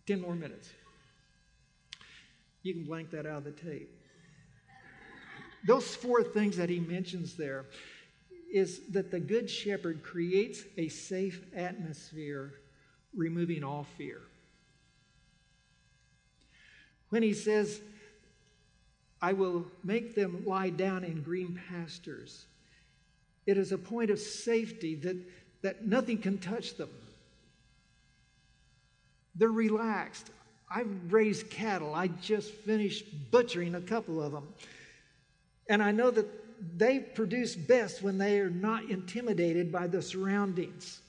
10 0.06 0.22
more 0.22 0.36
minutes. 0.36 0.70
You 2.62 2.76
can 2.76 2.84
blank 2.84 3.10
that 3.10 3.26
out 3.26 3.40
of 3.40 3.46
the 3.46 3.52
tape. 3.52 3.90
Those 5.66 5.96
four 5.96 6.22
things 6.22 6.56
that 6.58 6.70
he 6.70 6.82
mentions 6.82 7.36
there 7.36 7.66
is 8.52 8.82
that 8.90 9.12
the 9.12 9.20
Good 9.20 9.50
Shepherd 9.50 10.04
creates 10.04 10.64
a 10.78 10.90
safe 10.90 11.42
atmosphere, 11.56 12.54
removing 13.16 13.64
all 13.64 13.86
fear. 13.98 14.22
When 17.10 17.24
he 17.24 17.34
says, 17.34 17.82
I 19.22 19.34
will 19.34 19.66
make 19.84 20.16
them 20.16 20.44
lie 20.46 20.70
down 20.70 21.04
in 21.04 21.22
green 21.22 21.60
pastures, 21.70 22.46
it 23.46 23.58
is 23.58 23.72
a 23.72 23.78
point 23.78 24.10
of 24.10 24.20
safety 24.20 24.96
that, 24.96 25.18
that 25.62 25.88
nothing 25.88 26.18
can 26.18 26.38
touch 26.38 26.76
them. 26.76 26.90
They're 29.36 29.50
relaxed. 29.50 30.30
I've 30.70 31.12
raised 31.12 31.50
cattle. 31.50 31.94
I 31.94 32.08
just 32.08 32.52
finished 32.52 33.06
butchering 33.32 33.76
a 33.76 33.82
couple 33.82 34.22
of 34.22 34.32
them. 34.32 34.48
And 35.68 35.82
I 35.82 35.92
know 35.92 36.12
that 36.12 36.28
they 36.78 37.00
produce 37.00 37.56
best 37.56 38.02
when 38.02 38.18
they 38.18 38.40
are 38.40 38.50
not 38.50 38.90
intimidated 38.90 39.72
by 39.72 39.88
the 39.88 40.02
surroundings. 40.02 41.00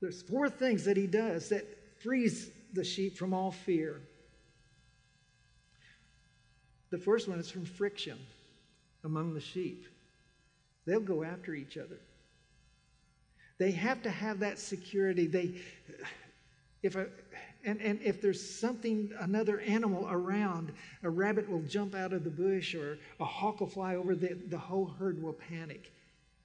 There's 0.00 0.22
four 0.22 0.50
things 0.50 0.84
that 0.84 0.96
he 0.96 1.06
does 1.06 1.48
that 1.50 1.64
frees 2.02 2.50
the 2.72 2.84
sheep 2.84 3.16
from 3.16 3.32
all 3.32 3.52
fear. 3.52 4.00
The 6.90 6.98
first 6.98 7.28
one 7.28 7.38
is 7.38 7.50
from 7.50 7.64
friction 7.64 8.18
among 9.04 9.34
the 9.34 9.40
sheep. 9.40 9.86
They'll 10.84 11.00
go 11.00 11.22
after 11.22 11.54
each 11.54 11.78
other. 11.78 11.98
They 13.58 13.70
have 13.70 14.02
to 14.02 14.10
have 14.10 14.40
that 14.40 14.58
security. 14.58 15.26
They, 15.28 15.54
if 16.82 16.96
a, 16.96 17.06
and, 17.64 17.80
and 17.80 18.00
if 18.02 18.20
there's 18.20 18.44
something, 18.44 19.12
another 19.20 19.60
animal 19.60 20.08
around, 20.10 20.72
a 21.02 21.10
rabbit 21.10 21.48
will 21.48 21.62
jump 21.62 21.94
out 21.94 22.12
of 22.12 22.24
the 22.24 22.30
bush 22.30 22.74
or 22.74 22.98
a 23.20 23.24
hawk 23.24 23.60
will 23.60 23.68
fly 23.68 23.94
over, 23.94 24.14
the, 24.14 24.34
the 24.48 24.58
whole 24.58 24.86
herd 24.98 25.22
will 25.22 25.32
panic. 25.32 25.92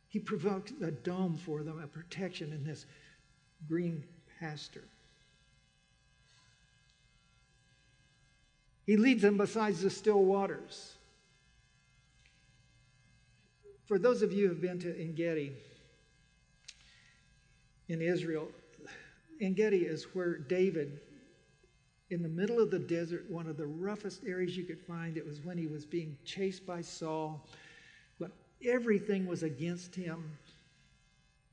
He 0.10 0.20
provoked 0.20 0.74
a 0.82 0.92
dome 0.92 1.38
for 1.38 1.64
them, 1.64 1.82
a 1.84 1.88
protection 1.88 2.54
in 2.54 2.64
this 2.64 2.86
green 3.68 4.04
pasture. 4.40 4.84
He 8.86 8.96
leads 8.96 9.22
them 9.22 9.38
besides 9.38 9.82
the 9.82 9.90
still 9.90 10.24
waters. 10.24 10.94
For 13.86 13.98
those 13.98 14.22
of 14.22 14.32
you 14.32 14.44
who 14.44 14.50
have 14.50 14.62
been 14.62 14.80
to 14.80 15.02
Engedi, 15.02 15.54
in 17.90 18.02
Israel. 18.02 18.48
Engedi 19.42 19.86
is 19.86 20.04
where 20.16 20.38
David, 20.38 21.00
in 22.10 22.22
the 22.22 22.30
middle 22.30 22.60
of 22.60 22.72
the 22.72 22.80
desert, 22.80 23.30
one 23.30 23.48
of 23.48 23.58
the 23.58 23.66
roughest 23.66 24.24
areas 24.26 24.56
you 24.56 24.64
could 24.64 24.80
find, 24.80 25.18
it 25.18 25.26
was 25.26 25.42
when 25.42 25.58
he 25.58 25.68
was 25.68 25.86
being 25.86 26.18
chased 26.26 26.66
by 26.66 26.82
Saul, 26.82 27.46
when 28.18 28.32
everything 28.66 29.26
was 29.26 29.44
against 29.44 29.96
him. 29.96 30.24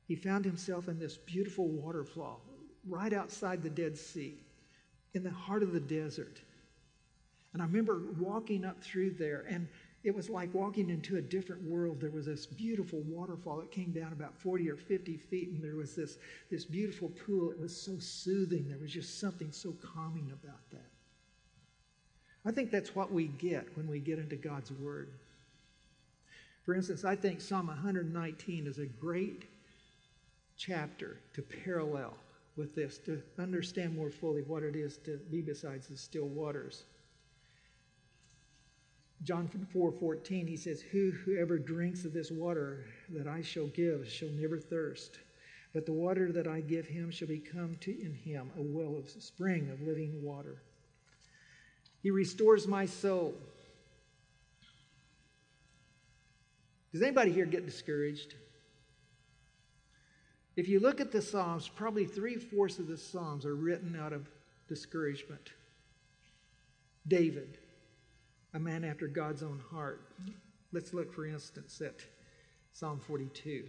He 0.06 0.14
found 0.14 0.44
himself 0.44 0.88
in 0.88 0.98
this 0.98 1.16
beautiful 1.16 1.68
waterfall 1.68 2.40
right 2.86 3.12
outside 3.12 3.62
the 3.62 3.70
Dead 3.70 3.96
Sea, 3.96 4.38
in 5.14 5.22
the 5.22 5.30
heart 5.30 5.62
of 5.62 5.72
the 5.72 5.80
desert. 5.80 6.40
And 7.52 7.62
I 7.62 7.66
remember 7.66 8.02
walking 8.18 8.64
up 8.64 8.82
through 8.82 9.12
there, 9.12 9.44
and 9.48 9.68
it 10.04 10.14
was 10.14 10.28
like 10.28 10.52
walking 10.52 10.90
into 10.90 11.16
a 11.16 11.22
different 11.22 11.62
world. 11.62 11.98
There 11.98 12.10
was 12.10 12.26
this 12.26 12.44
beautiful 12.44 13.00
waterfall 13.06 13.56
that 13.56 13.72
came 13.72 13.90
down 13.90 14.12
about 14.12 14.36
40 14.36 14.70
or 14.70 14.76
50 14.76 15.16
feet, 15.16 15.48
and 15.48 15.64
there 15.64 15.76
was 15.76 15.96
this, 15.96 16.18
this 16.50 16.66
beautiful 16.66 17.10
pool. 17.26 17.50
It 17.50 17.58
was 17.58 17.74
so 17.74 17.96
soothing. 17.98 18.68
There 18.68 18.78
was 18.78 18.92
just 18.92 19.18
something 19.18 19.50
so 19.50 19.74
calming 19.82 20.30
about 20.30 20.60
that. 20.72 20.90
I 22.44 22.52
think 22.52 22.70
that's 22.70 22.94
what 22.94 23.10
we 23.10 23.28
get 23.28 23.66
when 23.76 23.88
we 23.88 23.98
get 23.98 24.18
into 24.18 24.36
God's 24.36 24.70
Word. 24.72 25.08
For 26.64 26.74
instance, 26.74 27.06
I 27.06 27.16
think 27.16 27.40
Psalm 27.40 27.68
119 27.68 28.66
is 28.66 28.78
a 28.78 28.86
great 28.86 29.44
chapter 30.58 31.16
to 31.32 31.40
parallel 31.42 32.12
with 32.56 32.74
this, 32.74 32.98
to 32.98 33.22
understand 33.38 33.96
more 33.96 34.10
fully 34.10 34.42
what 34.42 34.62
it 34.62 34.76
is 34.76 34.98
to 34.98 35.18
be 35.30 35.40
besides 35.40 35.86
the 35.88 35.96
still 35.96 36.28
waters. 36.28 36.84
John 39.22 39.48
4 39.72 39.92
14, 39.92 40.46
he 40.46 40.56
says, 40.56 40.80
Who, 40.80 41.10
Whoever 41.10 41.58
drinks 41.58 42.04
of 42.04 42.12
this 42.12 42.30
water 42.30 42.84
that 43.10 43.26
I 43.26 43.42
shall 43.42 43.68
give 43.68 44.08
shall 44.08 44.30
never 44.30 44.58
thirst. 44.58 45.18
But 45.72 45.86
the 45.86 45.92
water 45.92 46.30
that 46.32 46.46
I 46.46 46.60
give 46.60 46.86
him 46.86 47.10
shall 47.10 47.28
become 47.28 47.76
to 47.80 47.90
in 47.90 48.14
him 48.14 48.50
a 48.56 48.62
well 48.62 48.96
of 48.96 49.10
spring 49.10 49.70
of 49.70 49.80
living 49.80 50.22
water. 50.22 50.62
He 52.02 52.10
restores 52.10 52.68
my 52.68 52.86
soul. 52.86 53.34
Does 56.92 57.02
anybody 57.02 57.32
here 57.32 57.46
get 57.46 57.66
discouraged? 57.66 58.34
If 60.54 60.68
you 60.68 60.78
look 60.78 61.00
at 61.00 61.10
the 61.10 61.20
Psalms, 61.20 61.68
probably 61.68 62.04
three 62.04 62.36
fourths 62.36 62.78
of 62.78 62.86
the 62.86 62.96
Psalms 62.96 63.44
are 63.44 63.56
written 63.56 63.98
out 63.98 64.12
of 64.12 64.28
discouragement. 64.68 65.50
David, 67.08 67.58
a 68.54 68.60
man 68.60 68.84
after 68.84 69.08
God's 69.08 69.42
own 69.42 69.60
heart. 69.70 70.00
Let's 70.72 70.94
look, 70.94 71.12
for 71.12 71.26
instance, 71.26 71.80
at 71.80 71.96
Psalm 72.72 73.00
42. 73.00 73.64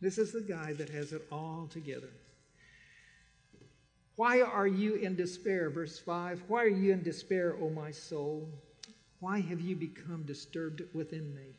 This 0.00 0.16
is 0.16 0.32
the 0.32 0.40
guy 0.40 0.72
that 0.74 0.88
has 0.88 1.12
it 1.12 1.26
all 1.30 1.68
together. 1.70 2.10
Why 4.16 4.40
are 4.40 4.66
you 4.66 4.94
in 4.94 5.14
despair? 5.14 5.70
Verse 5.70 5.98
5 5.98 6.44
Why 6.48 6.64
are 6.64 6.68
you 6.68 6.92
in 6.92 7.02
despair, 7.02 7.56
O 7.60 7.68
my 7.68 7.90
soul? 7.90 8.48
Why 9.20 9.40
have 9.40 9.60
you 9.60 9.76
become 9.76 10.22
disturbed 10.22 10.82
within 10.94 11.34
me? 11.34 11.57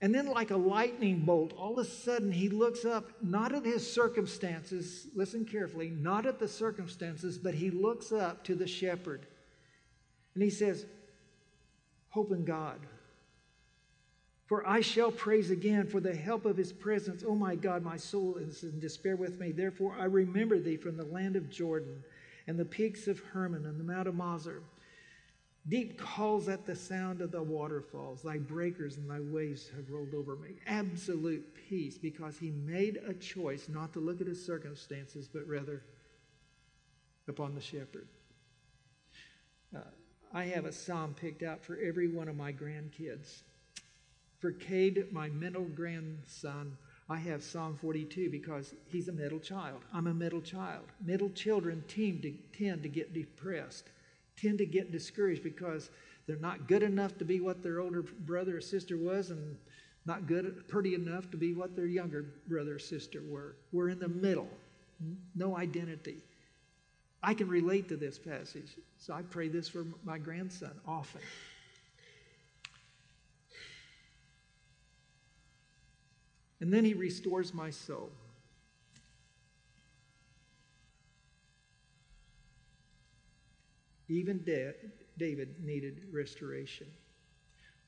And 0.00 0.14
then, 0.14 0.26
like 0.26 0.52
a 0.52 0.56
lightning 0.56 1.24
bolt, 1.24 1.52
all 1.56 1.78
of 1.78 1.86
a 1.86 1.90
sudden 1.90 2.30
he 2.30 2.48
looks 2.48 2.84
up, 2.84 3.10
not 3.20 3.52
at 3.52 3.64
his 3.64 3.90
circumstances, 3.92 5.08
listen 5.14 5.44
carefully, 5.44 5.88
not 5.90 6.24
at 6.24 6.38
the 6.38 6.46
circumstances, 6.46 7.36
but 7.36 7.54
he 7.54 7.70
looks 7.70 8.12
up 8.12 8.44
to 8.44 8.54
the 8.54 8.66
shepherd. 8.66 9.26
And 10.34 10.42
he 10.42 10.50
says, 10.50 10.86
Hope 12.10 12.30
in 12.30 12.44
God. 12.44 12.78
For 14.46 14.66
I 14.66 14.80
shall 14.80 15.10
praise 15.10 15.50
again 15.50 15.86
for 15.86 16.00
the 16.00 16.14
help 16.14 16.46
of 16.46 16.56
his 16.56 16.72
presence. 16.72 17.22
Oh 17.26 17.34
my 17.34 17.54
God, 17.54 17.82
my 17.82 17.98
soul 17.98 18.36
is 18.36 18.62
in 18.62 18.80
despair 18.80 19.14
with 19.14 19.38
me. 19.38 19.52
Therefore 19.52 19.94
I 19.98 20.04
remember 20.04 20.58
thee 20.58 20.78
from 20.78 20.96
the 20.96 21.04
land 21.04 21.36
of 21.36 21.50
Jordan 21.50 22.02
and 22.46 22.58
the 22.58 22.64
peaks 22.64 23.08
of 23.08 23.20
Hermon 23.20 23.66
and 23.66 23.78
the 23.78 23.84
Mount 23.84 24.08
of 24.08 24.14
Mizar. 24.14 24.60
Deep 25.68 25.98
calls 25.98 26.48
at 26.48 26.64
the 26.64 26.74
sound 26.74 27.20
of 27.20 27.30
the 27.30 27.42
waterfalls. 27.42 28.22
Thy 28.22 28.38
breakers 28.38 28.96
and 28.96 29.10
thy 29.10 29.20
waves 29.20 29.68
have 29.76 29.90
rolled 29.90 30.14
over 30.14 30.36
me. 30.36 30.50
Absolute 30.66 31.44
peace 31.68 31.98
because 31.98 32.38
he 32.38 32.50
made 32.50 32.98
a 33.06 33.12
choice 33.12 33.68
not 33.68 33.92
to 33.92 34.00
look 34.00 34.20
at 34.20 34.26
his 34.26 34.44
circumstances, 34.44 35.28
but 35.28 35.46
rather 35.46 35.82
upon 37.28 37.54
the 37.54 37.60
shepherd. 37.60 38.08
Uh, 39.76 39.80
I 40.32 40.44
have 40.44 40.64
a 40.64 40.72
psalm 40.72 41.14
picked 41.14 41.42
out 41.42 41.62
for 41.62 41.78
every 41.78 42.08
one 42.08 42.28
of 42.28 42.36
my 42.36 42.52
grandkids. 42.52 43.42
For 44.38 44.52
Cade, 44.52 45.12
my 45.12 45.28
middle 45.28 45.64
grandson, 45.64 46.78
I 47.10 47.16
have 47.18 47.42
Psalm 47.42 47.76
42 47.80 48.30
because 48.30 48.74
he's 48.86 49.08
a 49.08 49.12
middle 49.12 49.40
child. 49.40 49.80
I'm 49.92 50.06
a 50.06 50.14
middle 50.14 50.40
child. 50.40 50.84
Middle 51.04 51.30
children 51.30 51.82
to, 51.88 52.34
tend 52.56 52.82
to 52.82 52.88
get 52.88 53.12
depressed 53.12 53.88
tend 54.40 54.58
to 54.58 54.66
get 54.66 54.92
discouraged 54.92 55.42
because 55.42 55.90
they're 56.26 56.36
not 56.36 56.68
good 56.68 56.82
enough 56.82 57.16
to 57.18 57.24
be 57.24 57.40
what 57.40 57.62
their 57.62 57.80
older 57.80 58.02
brother 58.02 58.58
or 58.58 58.60
sister 58.60 58.96
was 58.96 59.30
and 59.30 59.56
not 60.06 60.26
good 60.26 60.66
pretty 60.68 60.94
enough 60.94 61.30
to 61.30 61.36
be 61.36 61.54
what 61.54 61.76
their 61.76 61.86
younger 61.86 62.26
brother 62.46 62.76
or 62.76 62.78
sister 62.78 63.22
were. 63.28 63.56
We're 63.72 63.90
in 63.90 63.98
the 63.98 64.08
middle. 64.08 64.48
No 65.34 65.56
identity. 65.56 66.22
I 67.22 67.34
can 67.34 67.48
relate 67.48 67.88
to 67.88 67.96
this 67.96 68.18
passage 68.18 68.76
so 68.98 69.12
i 69.12 69.22
pray 69.22 69.48
this 69.48 69.68
for 69.68 69.86
my 70.04 70.18
grandson 70.18 70.72
often. 70.86 71.20
And 76.60 76.72
then 76.72 76.84
he 76.84 76.94
restores 76.94 77.54
my 77.54 77.70
soul 77.70 78.10
Even 84.08 84.38
David 85.18 85.54
needed 85.62 86.02
restoration. 86.12 86.86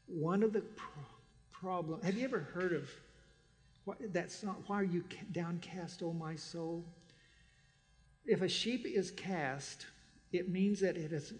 One 0.06 0.42
of 0.42 0.52
the 0.52 0.60
pro- 0.60 1.04
problem. 1.52 2.00
Have 2.02 2.16
you 2.16 2.24
ever 2.24 2.40
heard 2.40 2.72
of 2.72 2.90
that 4.12 4.30
song? 4.30 4.62
Why 4.66 4.80
are 4.80 4.84
you 4.84 5.04
downcast, 5.32 6.02
O 6.02 6.12
my 6.12 6.36
soul? 6.36 6.84
If 8.26 8.42
a 8.42 8.48
sheep 8.48 8.86
is 8.86 9.10
cast, 9.10 9.86
it 10.32 10.48
means 10.48 10.80
that 10.80 10.96
it 10.96 11.10
has 11.10 11.32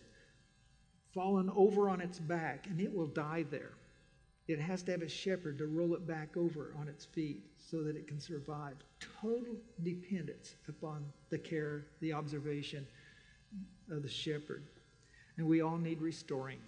fallen 1.13 1.51
over 1.55 1.89
on 1.91 2.01
its 2.01 2.19
back 2.19 2.67
and 2.69 2.81
it 2.81 2.95
will 2.95 3.07
die 3.07 3.45
there. 3.51 3.73
It 4.49 4.59
has 4.59 4.83
to 4.85 4.93
have 4.93 5.03
a 5.03 5.09
shepherd 5.09 5.59
to 5.59 5.67
roll 5.67 5.95
it 5.95 6.07
back 6.07 6.37
over 6.37 6.75
on 6.79 6.89
its 6.89 7.05
feet 7.05 7.45
so 7.57 7.83
that 7.85 7.97
it 7.97 8.09
can 8.09 8.19
survive. 8.19 8.75
Total 9.21 9.55
dependence 9.83 10.55
upon 10.69 11.05
the 11.29 11.39
care, 11.39 11.87
the 12.01 12.13
observation, 12.13 12.87
of 13.91 14.03
the 14.03 14.09
shepherd. 14.09 14.63
And 15.37 15.47
we 15.47 15.63
all 15.63 15.79
need 15.79 16.01
restoring. 16.01 16.59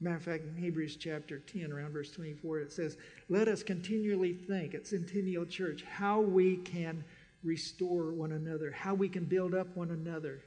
Matter 0.00 0.16
of 0.16 0.22
fact, 0.22 0.44
in 0.44 0.56
Hebrews 0.56 0.96
chapter 0.96 1.40
10, 1.40 1.72
around 1.72 1.92
verse 1.92 2.10
24, 2.10 2.60
it 2.60 2.72
says, 2.72 2.96
Let 3.28 3.48
us 3.48 3.62
continually 3.62 4.32
think 4.32 4.74
at 4.74 4.86
Centennial 4.86 5.44
Church 5.44 5.84
how 5.84 6.20
we 6.20 6.56
can 6.56 7.04
restore 7.42 8.12
one 8.12 8.32
another, 8.32 8.70
how 8.70 8.94
we 8.94 9.08
can 9.08 9.24
build 9.24 9.54
up 9.54 9.76
one 9.76 9.90
another, 9.90 10.40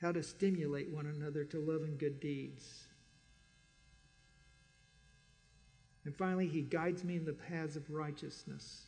how 0.00 0.12
to 0.12 0.22
stimulate 0.22 0.90
one 0.90 1.06
another 1.06 1.44
to 1.44 1.58
love 1.58 1.82
and 1.82 1.98
good 1.98 2.20
deeds. 2.20 2.86
And 6.04 6.16
finally, 6.16 6.48
he 6.48 6.62
guides 6.62 7.04
me 7.04 7.16
in 7.16 7.24
the 7.24 7.32
paths 7.32 7.76
of 7.76 7.88
righteousness. 7.90 8.86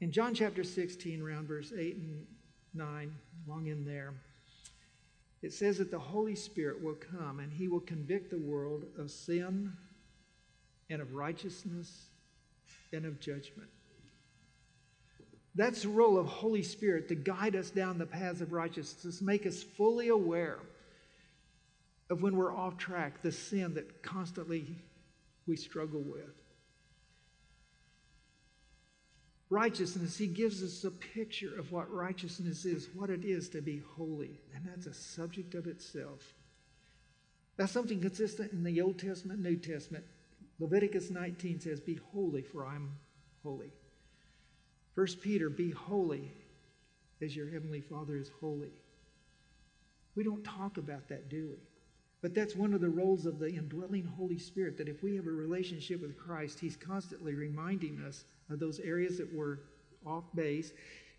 In 0.00 0.12
John 0.12 0.32
chapter 0.32 0.62
16, 0.62 1.20
around 1.20 1.48
verse 1.48 1.72
8 1.76 1.96
and 1.96 2.26
9, 2.74 3.14
long 3.48 3.66
in 3.66 3.84
there, 3.84 4.14
it 5.42 5.52
says 5.52 5.78
that 5.78 5.90
the 5.90 5.98
Holy 5.98 6.36
Spirit 6.36 6.82
will 6.82 6.94
come 6.94 7.40
and 7.40 7.52
he 7.52 7.66
will 7.66 7.80
convict 7.80 8.30
the 8.30 8.38
world 8.38 8.84
of 8.96 9.10
sin 9.10 9.72
and 10.88 11.02
of 11.02 11.14
righteousness 11.14 12.10
and 12.92 13.04
of 13.04 13.18
judgment. 13.18 13.68
That's 15.56 15.82
the 15.82 15.88
role 15.88 16.16
of 16.16 16.26
Holy 16.26 16.62
Spirit 16.62 17.08
to 17.08 17.16
guide 17.16 17.56
us 17.56 17.70
down 17.70 17.98
the 17.98 18.06
paths 18.06 18.40
of 18.40 18.52
righteousness, 18.52 19.20
make 19.20 19.46
us 19.46 19.62
fully 19.62 20.08
aware 20.08 20.60
of 22.08 22.22
when 22.22 22.36
we're 22.36 22.54
off 22.54 22.78
track, 22.78 23.20
the 23.22 23.32
sin 23.32 23.74
that 23.74 24.02
constantly 24.02 24.76
we 25.46 25.56
struggle 25.56 26.00
with 26.00 26.47
righteousness, 29.50 30.16
he 30.16 30.26
gives 30.26 30.62
us 30.62 30.84
a 30.84 30.90
picture 30.90 31.58
of 31.58 31.72
what 31.72 31.92
righteousness 31.92 32.64
is, 32.64 32.88
what 32.94 33.10
it 33.10 33.24
is 33.24 33.48
to 33.50 33.60
be 33.60 33.82
holy. 33.96 34.40
And 34.54 34.64
that's 34.66 34.86
a 34.86 34.94
subject 34.94 35.54
of 35.54 35.66
itself. 35.66 36.34
That's 37.56 37.72
something 37.72 38.00
consistent 38.00 38.52
in 38.52 38.62
the 38.62 38.80
Old 38.80 38.98
Testament, 38.98 39.40
New 39.40 39.56
Testament. 39.56 40.04
Leviticus 40.60 41.10
19 41.10 41.60
says, 41.60 41.80
Be 41.80 41.98
holy, 42.12 42.42
for 42.42 42.66
I'm 42.66 42.92
holy. 43.42 43.72
First 44.94 45.20
Peter, 45.20 45.48
be 45.48 45.70
holy 45.70 46.30
as 47.22 47.34
your 47.34 47.48
heavenly 47.48 47.80
Father 47.80 48.16
is 48.16 48.30
holy. 48.40 48.72
We 50.14 50.24
don't 50.24 50.44
talk 50.44 50.78
about 50.78 51.08
that, 51.08 51.28
do 51.28 51.48
we? 51.50 51.58
But 52.20 52.34
that's 52.34 52.56
one 52.56 52.74
of 52.74 52.80
the 52.80 52.88
roles 52.88 53.26
of 53.26 53.38
the 53.38 53.48
indwelling 53.48 54.04
Holy 54.04 54.38
Spirit, 54.38 54.76
that 54.78 54.88
if 54.88 55.02
we 55.02 55.14
have 55.14 55.26
a 55.26 55.30
relationship 55.30 56.00
with 56.00 56.18
Christ, 56.18 56.58
He's 56.58 56.76
constantly 56.76 57.34
reminding 57.34 58.02
us 58.06 58.24
those 58.56 58.80
areas 58.80 59.18
that 59.18 59.32
were 59.32 59.60
off 60.06 60.24
base. 60.34 60.72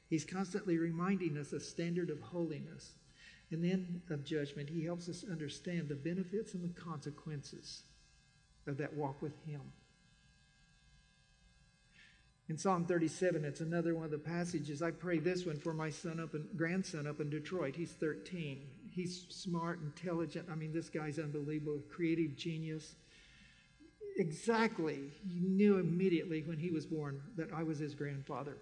He's 0.10 0.26
constantly 0.26 0.78
reminding 0.78 1.38
us 1.38 1.54
a 1.54 1.60
standard 1.60 2.10
of 2.10 2.20
holiness. 2.22 2.94
And 3.52 3.64
then 3.64 4.02
of 4.10 4.24
judgment, 4.24 4.70
He 4.70 4.86
helps 4.86 5.10
us 5.10 5.26
understand 5.30 5.90
the 5.90 5.96
benefits 5.96 6.54
and 6.54 6.64
the 6.64 6.80
consequences 6.80 7.84
of 8.68 8.78
that 8.78 8.94
walk 8.96 9.22
with 9.22 9.34
Him. 9.46 9.62
In 12.48 12.58
Psalm 12.58 12.86
37, 12.86 13.46
it's 13.46 13.62
another 13.62 13.94
one 13.94 14.06
of 14.06 14.12
the 14.12 14.18
passages. 14.18 14.82
I 14.82 14.90
pray 14.90 15.20
this 15.20 15.46
one 15.46 15.60
for 15.60 15.72
my 15.72 15.92
son 15.92 16.20
up 16.20 16.34
and 16.34 16.48
grandson 16.58 17.06
up 17.06 17.22
in 17.22 17.30
Detroit. 17.30 17.76
He's 17.76 17.92
13. 17.92 18.66
He's 18.92 19.28
smart, 19.30 19.80
intelligent. 19.82 20.48
I 20.52 20.56
mean, 20.56 20.74
this 20.74 20.90
guy's 20.90 21.20
unbelievable, 21.20 21.84
creative 21.92 22.36
genius. 22.36 22.96
Exactly. 24.20 25.14
He 25.26 25.40
knew 25.40 25.78
immediately 25.78 26.44
when 26.44 26.58
he 26.58 26.72
was 26.72 26.86
born 26.86 27.22
that 27.38 27.54
I 27.54 27.64
was 27.64 27.80
his 27.80 27.96
grandfather. 27.96 28.58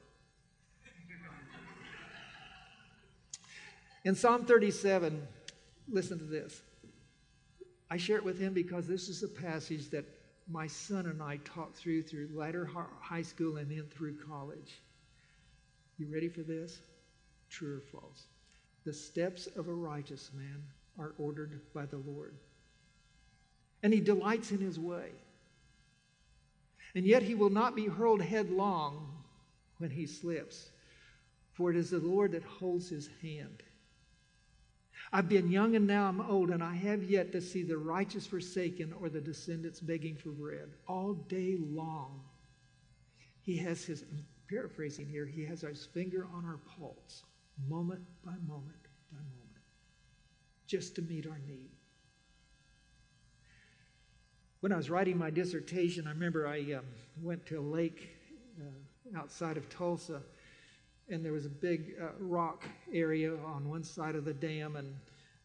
In 4.05 4.13
Psalm 4.13 4.45
37, 4.45 5.27
listen 5.89 6.19
to 6.19 6.25
this. 6.25 6.61
I 7.89 7.97
share 7.97 8.17
it 8.17 8.23
with 8.23 8.39
him 8.39 8.53
because 8.53 8.87
this 8.87 9.09
is 9.09 9.23
a 9.23 9.27
passage 9.27 9.89
that 9.89 10.05
my 10.47 10.67
son 10.67 11.07
and 11.07 11.23
I 11.23 11.37
talked 11.37 11.75
through 11.75 12.03
through 12.03 12.29
later 12.33 12.69
high 13.01 13.23
school 13.23 13.57
and 13.57 13.71
then 13.71 13.85
through 13.89 14.15
college. 14.17 14.83
You 15.97 16.07
ready 16.13 16.29
for 16.29 16.41
this? 16.41 16.81
True 17.49 17.77
or 17.77 17.99
false? 17.99 18.27
The 18.85 18.93
steps 18.93 19.47
of 19.47 19.67
a 19.67 19.73
righteous 19.73 20.29
man 20.35 20.61
are 20.99 21.15
ordered 21.17 21.61
by 21.73 21.87
the 21.87 21.97
Lord, 21.97 22.35
and 23.81 23.91
he 23.91 23.99
delights 23.99 24.51
in 24.51 24.59
his 24.59 24.79
way. 24.79 25.09
And 26.95 27.05
yet 27.05 27.23
he 27.23 27.35
will 27.35 27.49
not 27.49 27.75
be 27.75 27.85
hurled 27.85 28.21
headlong 28.21 29.13
when 29.77 29.89
he 29.89 30.05
slips, 30.05 30.71
for 31.53 31.69
it 31.69 31.77
is 31.77 31.91
the 31.91 31.99
Lord 31.99 32.31
that 32.31 32.43
holds 32.43 32.89
his 32.89 33.09
hand. 33.21 33.63
I've 35.13 35.29
been 35.29 35.49
young 35.49 35.75
and 35.75 35.88
now 35.88 36.07
I'm 36.07 36.19
old, 36.19 36.49
and 36.49 36.63
I 36.63 36.73
have 36.75 37.03
yet 37.03 37.31
to 37.31 37.41
see 37.41 37.63
the 37.63 37.77
righteous 37.77 38.27
forsaken 38.27 38.93
or 38.99 39.09
the 39.09 39.21
descendants 39.21 39.79
begging 39.79 40.15
for 40.17 40.29
bread. 40.29 40.69
All 40.88 41.13
day 41.13 41.57
long, 41.59 42.21
he 43.41 43.55
has 43.57 43.85
his, 43.85 44.03
I'm 44.11 44.25
paraphrasing 44.49 45.07
here, 45.07 45.25
he 45.25 45.45
has 45.45 45.61
his 45.61 45.85
finger 45.85 46.27
on 46.33 46.43
our 46.45 46.59
pulse, 46.77 47.23
moment 47.69 48.01
by 48.25 48.33
moment 48.47 48.75
by 49.11 49.19
moment, 49.19 49.63
just 50.65 50.95
to 50.95 51.01
meet 51.03 51.27
our 51.27 51.39
need. 51.47 51.76
When 54.61 54.71
I 54.71 54.77
was 54.77 54.89
writing 54.89 55.17
my 55.17 55.29
dissertation, 55.29 56.07
I 56.07 56.11
remember 56.11 56.47
I 56.47 56.73
um, 56.73 56.85
went 57.21 57.45
to 57.47 57.59
a 57.59 57.61
lake 57.61 58.09
uh, 58.59 59.17
outside 59.17 59.57
of 59.57 59.69
Tulsa 59.69 60.21
and 61.09 61.23
there 61.23 61.31
was 61.31 61.45
a 61.45 61.49
big 61.49 61.95
uh, 62.01 62.07
rock 62.19 62.65
area 62.93 63.33
on 63.45 63.69
one 63.69 63.83
side 63.83 64.15
of 64.15 64.25
the 64.25 64.33
dam 64.33 64.75
and 64.75 64.93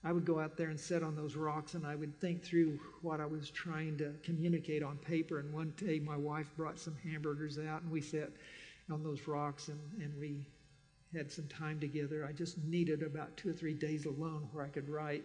i 0.04 0.12
would 0.12 0.24
go 0.24 0.40
out 0.40 0.56
there 0.56 0.70
and 0.70 0.78
sit 0.78 1.02
on 1.02 1.14
those 1.14 1.36
rocks 1.36 1.74
and 1.74 1.86
i 1.86 1.94
would 1.94 2.18
think 2.20 2.42
through 2.42 2.78
what 3.02 3.20
i 3.20 3.26
was 3.26 3.50
trying 3.50 3.96
to 3.96 4.12
communicate 4.22 4.82
on 4.82 4.96
paper 4.98 5.38
and 5.38 5.52
one 5.52 5.72
day 5.76 6.00
my 6.00 6.16
wife 6.16 6.50
brought 6.56 6.78
some 6.78 6.96
hamburgers 7.04 7.58
out 7.58 7.82
and 7.82 7.90
we 7.90 8.00
sat 8.00 8.30
on 8.90 9.02
those 9.02 9.26
rocks 9.28 9.68
and, 9.68 9.80
and 10.02 10.12
we 10.18 10.44
had 11.14 11.30
some 11.30 11.46
time 11.46 11.78
together. 11.78 12.26
I 12.26 12.32
just 12.32 12.56
needed 12.64 13.02
about 13.02 13.36
two 13.36 13.50
or 13.50 13.52
three 13.52 13.74
days 13.74 14.06
alone 14.06 14.48
where 14.52 14.64
i 14.64 14.68
could 14.68 14.88
write 14.88 15.24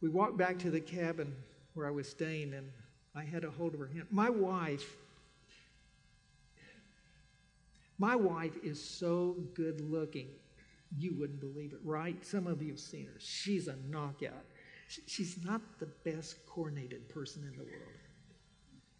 we 0.00 0.08
walked 0.08 0.36
back 0.36 0.58
to 0.58 0.70
the 0.70 0.80
cabin 0.80 1.34
where 1.74 1.86
i 1.86 1.90
was 1.90 2.08
staying 2.08 2.54
and 2.54 2.70
i 3.14 3.22
had 3.22 3.44
a 3.44 3.50
hold 3.50 3.74
of 3.74 3.80
her 3.80 3.88
hand 3.88 4.06
my 4.10 4.30
wife 4.30 4.96
my 7.98 8.14
wife 8.14 8.56
is 8.62 8.82
so 8.82 9.36
good 9.54 9.80
looking, 9.80 10.28
you 10.96 11.14
wouldn't 11.18 11.40
believe 11.40 11.72
it, 11.72 11.80
right? 11.82 12.24
Some 12.24 12.46
of 12.46 12.62
you 12.62 12.70
have 12.70 12.80
seen 12.80 13.06
her. 13.06 13.18
She's 13.18 13.66
a 13.66 13.74
knockout. 13.88 14.44
She's 15.06 15.36
not 15.44 15.60
the 15.80 15.88
best 16.04 16.36
coordinated 16.46 17.08
person 17.08 17.42
in 17.42 17.58
the 17.58 17.64
world. 17.64 17.98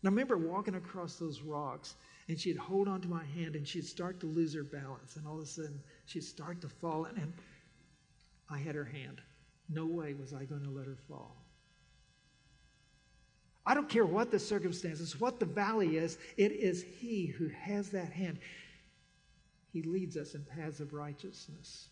And 0.03 0.09
I 0.09 0.09
remember 0.09 0.37
walking 0.37 0.75
across 0.75 1.17
those 1.17 1.41
rocks, 1.41 1.95
and 2.29 2.39
she'd 2.39 2.57
hold 2.57 2.89
onto 2.89 3.09
my 3.09 3.25
hand, 3.25 3.55
and 3.55 3.67
she'd 3.67 3.87
start 3.87 4.21
to 4.21 4.27
lose 4.27 4.53
her 4.55 4.65
balance, 4.65 5.17
and 5.17 5.27
all 5.27 5.37
of 5.37 5.45
a 5.45 5.47
sudden 5.47 5.81
she'd 6.05 6.25
start 6.25 6.61
to 6.61 6.69
fall, 6.69 7.05
and 7.05 7.33
I 8.51 8.59
had 8.59 8.75
her 8.75 8.85
hand. 8.85 9.23
No 9.69 9.87
way 9.87 10.15
was 10.15 10.33
I 10.33 10.45
going 10.45 10.65
to 10.65 10.71
let 10.71 10.87
her 10.87 10.97
fall. 11.09 11.37
I 13.67 13.75
don't 13.75 13.89
care 13.89 14.07
what 14.07 14.31
the 14.31 14.39
circumstances, 14.39 15.21
what 15.21 15.39
the 15.39 15.47
valley 15.47 15.99
is, 15.99 16.17
it 16.39 16.53
is 16.53 16.83
He 16.83 17.27
who 17.27 17.49
has 17.49 17.91
that 17.91 18.11
hand. 18.11 18.39
He 19.73 19.83
leads 19.83 20.17
us 20.17 20.35
in 20.35 20.43
paths 20.45 20.81
of 20.81 20.95
righteousness. 20.95 21.89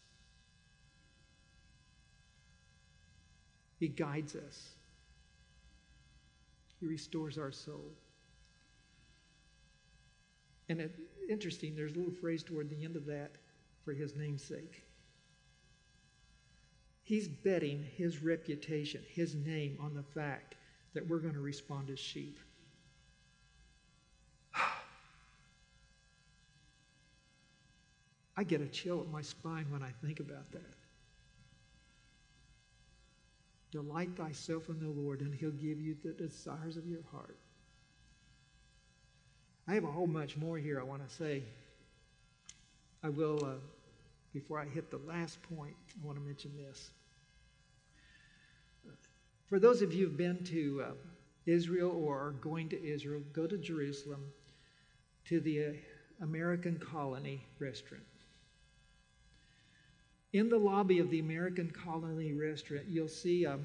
He 3.78 3.88
guides 3.88 4.34
us. 4.34 4.70
He 6.80 6.86
restores 6.86 7.36
our 7.36 7.52
soul. 7.52 7.92
And 10.70 10.80
it, 10.80 10.98
interesting, 11.28 11.76
there's 11.76 11.92
a 11.92 11.98
little 11.98 12.14
phrase 12.14 12.42
toward 12.42 12.70
the 12.70 12.84
end 12.84 12.96
of 12.96 13.04
that 13.06 13.32
for 13.84 13.92
his 13.92 14.16
name's 14.16 14.42
sake. 14.42 14.85
He's 17.06 17.28
betting 17.28 17.86
his 17.96 18.20
reputation, 18.20 19.00
his 19.08 19.36
name, 19.36 19.78
on 19.80 19.94
the 19.94 20.02
fact 20.02 20.56
that 20.92 21.06
we're 21.08 21.20
going 21.20 21.34
to 21.34 21.40
respond 21.40 21.88
as 21.88 22.00
sheep. 22.00 22.36
I 28.36 28.42
get 28.42 28.60
a 28.60 28.66
chill 28.66 28.98
up 28.98 29.08
my 29.12 29.22
spine 29.22 29.66
when 29.70 29.84
I 29.84 29.92
think 30.04 30.18
about 30.18 30.50
that. 30.50 30.74
Delight 33.70 34.10
thyself 34.16 34.68
in 34.68 34.80
the 34.80 34.88
Lord, 34.88 35.20
and 35.20 35.32
he'll 35.32 35.52
give 35.52 35.80
you 35.80 35.96
the 36.02 36.10
desires 36.12 36.76
of 36.76 36.88
your 36.88 37.04
heart. 37.12 37.38
I 39.68 39.74
have 39.74 39.84
a 39.84 39.92
whole 39.92 40.08
much 40.08 40.36
more 40.36 40.58
here 40.58 40.80
I 40.80 40.82
want 40.82 41.08
to 41.08 41.14
say. 41.14 41.44
I 43.04 43.10
will, 43.10 43.44
uh, 43.44 43.58
before 44.36 44.60
I 44.60 44.66
hit 44.66 44.90
the 44.90 44.98
last 44.98 45.40
point, 45.42 45.74
I 45.88 46.06
want 46.06 46.18
to 46.18 46.22
mention 46.22 46.52
this. 46.58 46.90
For 49.46 49.58
those 49.58 49.80
of 49.80 49.94
you 49.94 50.04
who've 50.04 50.16
been 50.16 50.44
to 50.44 50.84
uh, 50.88 50.90
Israel 51.46 51.90
or 51.90 52.18
are 52.18 52.32
going 52.32 52.68
to 52.68 52.84
Israel, 52.86 53.22
go 53.32 53.46
to 53.46 53.56
Jerusalem 53.56 54.20
to 55.28 55.40
the 55.40 55.64
uh, 55.64 55.72
American 56.20 56.78
Colony 56.78 57.46
restaurant. 57.58 58.04
In 60.34 60.50
the 60.50 60.58
lobby 60.58 60.98
of 60.98 61.08
the 61.08 61.20
American 61.20 61.70
Colony 61.70 62.34
Restaurant, 62.34 62.84
you'll 62.86 63.08
see 63.08 63.46
um, 63.46 63.64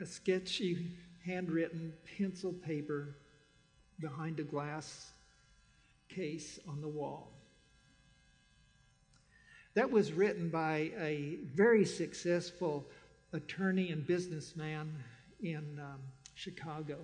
a 0.00 0.06
sketchy, 0.06 0.96
handwritten 1.26 1.92
pencil 2.16 2.54
paper 2.54 3.16
behind 4.00 4.40
a 4.40 4.44
glass 4.44 5.12
case 6.08 6.58
on 6.66 6.80
the 6.80 6.88
wall. 6.88 7.41
That 9.74 9.90
was 9.90 10.12
written 10.12 10.50
by 10.50 10.90
a 11.00 11.38
very 11.54 11.86
successful 11.86 12.84
attorney 13.32 13.90
and 13.90 14.06
businessman 14.06 14.92
in 15.42 15.80
um, 15.80 16.00
Chicago. 16.34 16.98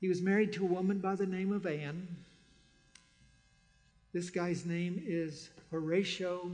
He 0.00 0.08
was 0.08 0.20
married 0.20 0.52
to 0.54 0.64
a 0.64 0.68
woman 0.68 0.98
by 0.98 1.14
the 1.14 1.24
name 1.24 1.52
of 1.52 1.64
Anne. 1.64 2.06
This 4.12 4.28
guy's 4.28 4.66
name 4.66 5.02
is 5.06 5.48
Horatio 5.70 6.50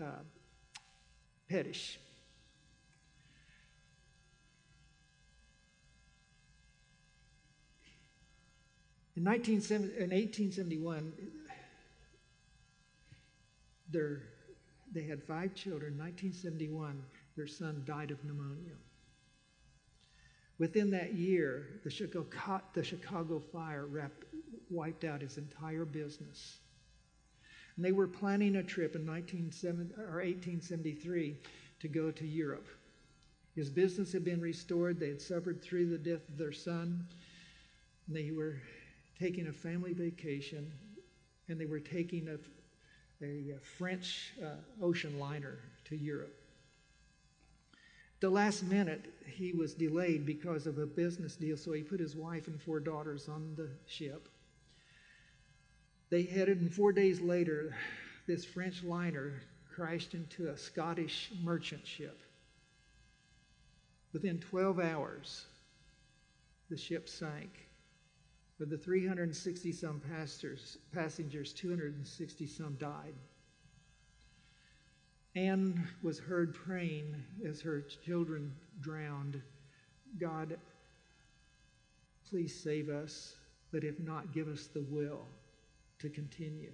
uh, 0.00 0.22
Pettish. 1.50 1.98
In, 9.14 9.24
1871, 9.24 11.12
they 14.92 15.02
had 15.02 15.22
five 15.22 15.54
children. 15.54 15.92
In 15.92 15.98
1971, 15.98 17.02
their 17.36 17.46
son 17.46 17.82
died 17.86 18.10
of 18.10 18.24
pneumonia. 18.24 18.74
Within 20.58 20.90
that 20.90 21.14
year, 21.14 21.80
the 21.82 21.90
Chicago, 21.90 22.60
the 22.72 22.84
Chicago 22.84 23.40
fire 23.40 23.86
wrapped 23.86 24.24
wiped 24.70 25.04
out 25.04 25.20
his 25.20 25.38
entire 25.38 25.84
business. 25.84 26.58
And 27.76 27.84
they 27.84 27.92
were 27.92 28.06
planning 28.06 28.56
a 28.56 28.62
trip 28.62 28.96
in 28.96 29.06
1873 29.06 31.36
to 31.80 31.88
go 31.88 32.10
to 32.10 32.26
Europe. 32.26 32.68
His 33.54 33.68
business 33.68 34.12
had 34.12 34.24
been 34.24 34.40
restored. 34.40 34.98
They 34.98 35.08
had 35.08 35.20
suffered 35.20 35.60
through 35.62 35.90
the 35.90 35.98
death 35.98 36.26
of 36.28 36.38
their 36.38 36.52
son. 36.52 37.06
They 38.08 38.30
were 38.30 38.62
taking 39.18 39.48
a 39.48 39.52
family 39.52 39.92
vacation, 39.92 40.72
and 41.48 41.60
they 41.60 41.66
were 41.66 41.80
taking 41.80 42.28
a, 42.28 42.38
a 43.22 43.58
French 43.78 44.32
uh, 44.42 44.84
ocean 44.84 45.18
liner 45.18 45.58
to 45.84 45.96
Europe. 45.96 46.34
The 48.20 48.30
last 48.30 48.62
minute, 48.62 49.12
he 49.26 49.52
was 49.52 49.74
delayed 49.74 50.24
because 50.24 50.66
of 50.66 50.78
a 50.78 50.86
business 50.86 51.34
deal, 51.36 51.56
so 51.56 51.72
he 51.72 51.82
put 51.82 51.98
his 51.98 52.14
wife 52.14 52.46
and 52.46 52.60
four 52.60 52.78
daughters 52.78 53.28
on 53.28 53.54
the 53.56 53.68
ship. 53.86 54.28
They 56.10 56.22
headed, 56.22 56.60
and 56.60 56.72
four 56.72 56.92
days 56.92 57.20
later, 57.20 57.74
this 58.26 58.44
French 58.44 58.84
liner 58.84 59.42
crashed 59.74 60.14
into 60.14 60.48
a 60.48 60.56
Scottish 60.56 61.32
merchant 61.42 61.86
ship. 61.86 62.20
Within 64.12 64.38
12 64.38 64.78
hours, 64.78 65.46
the 66.70 66.76
ship 66.76 67.08
sank. 67.08 67.50
Of 68.60 68.70
the 68.70 68.78
360 68.78 69.72
some 69.72 70.00
passengers, 70.92 71.52
260 71.52 72.46
some 72.46 72.76
died. 72.76 73.14
Anne 75.34 75.88
was 76.02 76.18
heard 76.18 76.54
praying 76.54 77.16
as 77.44 77.60
her 77.60 77.80
children 78.04 78.52
drowned 78.80 79.42
God, 80.18 80.58
please 82.28 82.54
save 82.54 82.88
us, 82.88 83.34
but 83.72 83.82
if 83.82 83.98
not, 83.98 84.32
give 84.32 84.46
us 84.46 84.66
the 84.66 84.82
will 84.82 85.26
to 85.98 86.08
continue. 86.08 86.72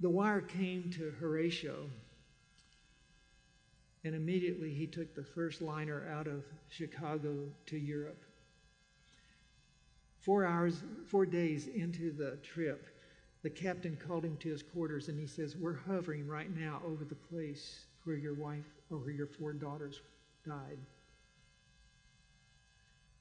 The 0.00 0.10
wire 0.10 0.42
came 0.42 0.90
to 0.92 1.12
Horatio, 1.18 1.88
and 4.04 4.14
immediately 4.14 4.72
he 4.72 4.86
took 4.86 5.14
the 5.14 5.24
first 5.24 5.62
liner 5.62 6.06
out 6.12 6.26
of 6.26 6.44
Chicago 6.68 7.48
to 7.66 7.78
Europe. 7.78 8.22
Four 10.20 10.44
hours, 10.44 10.82
four 11.06 11.26
days 11.26 11.68
into 11.68 12.12
the 12.12 12.36
trip, 12.42 12.86
the 13.42 13.50
captain 13.50 13.96
called 13.96 14.24
him 14.24 14.36
to 14.38 14.50
his 14.50 14.62
quarters 14.62 15.08
and 15.08 15.18
he 15.18 15.26
says, 15.26 15.56
We're 15.56 15.74
hovering 15.74 16.26
right 16.26 16.54
now 16.54 16.80
over 16.86 17.04
the 17.04 17.14
place 17.14 17.86
where 18.04 18.16
your 18.16 18.34
wife 18.34 18.64
or 18.90 18.98
where 18.98 19.10
your 19.10 19.26
four 19.26 19.52
daughters 19.52 20.00
died. 20.46 20.78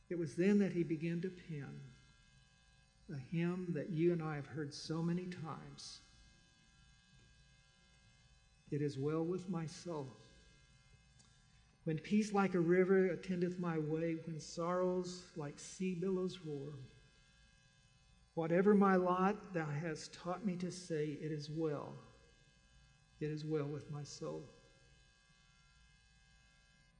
It 0.09 0.17
was 0.17 0.35
then 0.35 0.59
that 0.59 0.71
he 0.71 0.83
began 0.83 1.21
to 1.21 1.29
pen 1.29 1.79
a 3.11 3.35
hymn 3.35 3.67
that 3.69 3.89
you 3.89 4.13
and 4.13 4.21
I 4.21 4.35
have 4.35 4.45
heard 4.45 4.73
so 4.73 5.01
many 5.01 5.25
times. 5.25 5.99
It 8.71 8.81
is 8.81 8.97
well 8.97 9.23
with 9.23 9.49
my 9.49 9.65
soul. 9.65 10.07
When 11.83 11.97
peace 11.99 12.31
like 12.31 12.53
a 12.53 12.59
river 12.59 13.07
attendeth 13.07 13.59
my 13.59 13.77
way, 13.77 14.17
when 14.25 14.39
sorrows 14.39 15.23
like 15.35 15.59
sea 15.59 15.93
billows 15.93 16.39
roar, 16.45 16.73
whatever 18.35 18.73
my 18.73 18.95
lot, 18.95 19.53
thou 19.53 19.65
hast 19.65 20.13
taught 20.13 20.45
me 20.45 20.55
to 20.57 20.71
say, 20.71 21.17
It 21.21 21.31
is 21.31 21.49
well. 21.49 21.93
It 23.19 23.29
is 23.29 23.45
well 23.45 23.65
with 23.65 23.91
my 23.91 24.03
soul. 24.03 24.43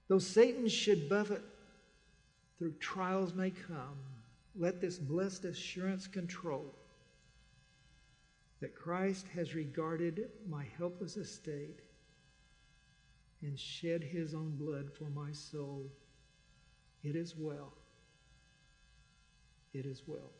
Though 0.08 0.20
Satan 0.20 0.68
should 0.68 1.10
buffet 1.10 1.42
through 2.58 2.74
trials 2.74 3.34
may 3.34 3.52
come, 3.52 3.98
let 4.56 4.80
this 4.80 4.98
blessed 5.00 5.46
assurance 5.46 6.08
control 6.08 6.74
that 8.62 8.76
Christ 8.76 9.28
has 9.36 9.56
regarded 9.56 10.30
my 10.48 10.66
helpless 10.78 11.18
estate 11.18 11.82
and 13.44 13.60
shed 13.60 14.04
his 14.04 14.34
own 14.34 14.56
blood 14.58 14.90
for 14.98 15.10
my 15.10 15.32
soul. 15.32 15.86
It 17.04 17.16
is 17.16 17.36
well. 17.38 17.74
It 19.74 19.86
is 19.86 20.02
well. 20.08 20.32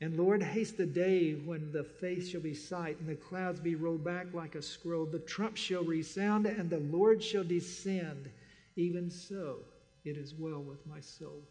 And 0.00 0.16
Lord, 0.16 0.42
haste 0.42 0.76
the 0.76 0.86
day 0.86 1.34
when 1.34 1.70
the 1.70 1.84
face 1.84 2.28
shall 2.28 2.40
be 2.40 2.54
sight, 2.54 2.98
and 2.98 3.08
the 3.08 3.14
clouds 3.14 3.60
be 3.60 3.76
rolled 3.76 4.02
back 4.02 4.34
like 4.34 4.56
a 4.56 4.62
scroll. 4.62 5.06
The 5.06 5.20
trump 5.20 5.56
shall 5.56 5.84
resound, 5.84 6.46
and 6.46 6.68
the 6.68 6.80
Lord 6.80 7.22
shall 7.22 7.44
descend. 7.44 8.28
Even 8.74 9.08
so, 9.10 9.58
it 10.04 10.16
is 10.16 10.34
well 10.34 10.60
with 10.60 10.84
my 10.88 10.98
soul. 10.98 11.44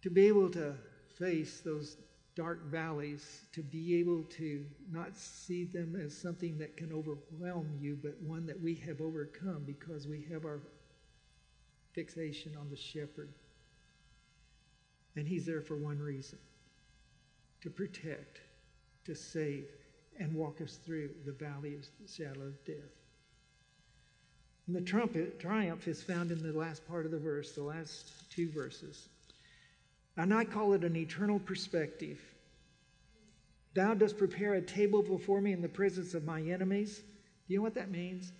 To 0.00 0.08
be 0.08 0.26
able 0.26 0.48
to 0.50 0.74
face 1.18 1.60
those 1.60 1.98
dark 2.34 2.64
valleys, 2.66 3.42
to 3.52 3.62
be 3.62 3.98
able 4.00 4.24
to 4.24 4.64
not 4.90 5.16
see 5.16 5.64
them 5.64 5.94
as 5.94 6.16
something 6.16 6.58
that 6.58 6.76
can 6.76 6.92
overwhelm 6.92 7.68
you, 7.80 7.96
but 8.02 8.20
one 8.22 8.46
that 8.46 8.60
we 8.60 8.74
have 8.74 9.00
overcome 9.00 9.62
because 9.64 10.08
we 10.08 10.26
have 10.32 10.44
our 10.44 10.60
fixation 11.92 12.56
on 12.58 12.68
the 12.70 12.76
shepherd. 12.76 13.28
And 15.16 15.28
He's 15.28 15.46
there 15.46 15.62
for 15.62 15.76
one 15.76 16.00
reason 16.00 16.38
to 17.62 17.70
protect, 17.70 18.40
to 19.06 19.14
save, 19.14 19.66
and 20.18 20.34
walk 20.34 20.60
us 20.60 20.78
through 20.84 21.10
the 21.24 21.32
valley 21.32 21.74
of 21.74 21.86
the 22.00 22.12
shadow 22.12 22.42
of 22.42 22.64
death. 22.64 22.76
And 24.66 24.74
the 24.74 24.80
trumpet 24.80 25.38
triumph 25.38 25.88
is 25.88 26.02
found 26.02 26.30
in 26.30 26.42
the 26.42 26.58
last 26.58 26.86
part 26.88 27.04
of 27.04 27.10
the 27.10 27.18
verse, 27.18 27.52
the 27.52 27.62
last 27.62 28.30
two 28.30 28.50
verses. 28.50 29.08
And 30.16 30.32
I 30.32 30.44
call 30.44 30.74
it 30.74 30.84
an 30.84 30.96
eternal 30.96 31.38
perspective. 31.38 32.20
Thou 33.74 33.94
dost 33.94 34.16
prepare 34.16 34.54
a 34.54 34.62
table 34.62 35.02
before 35.02 35.40
me 35.40 35.52
in 35.52 35.60
the 35.60 35.68
presence 35.68 36.14
of 36.14 36.24
my 36.24 36.40
enemies. 36.40 36.98
Do 36.98 37.52
you 37.52 37.58
know 37.58 37.64
what 37.64 37.74
that 37.74 37.90
means? 37.90 38.32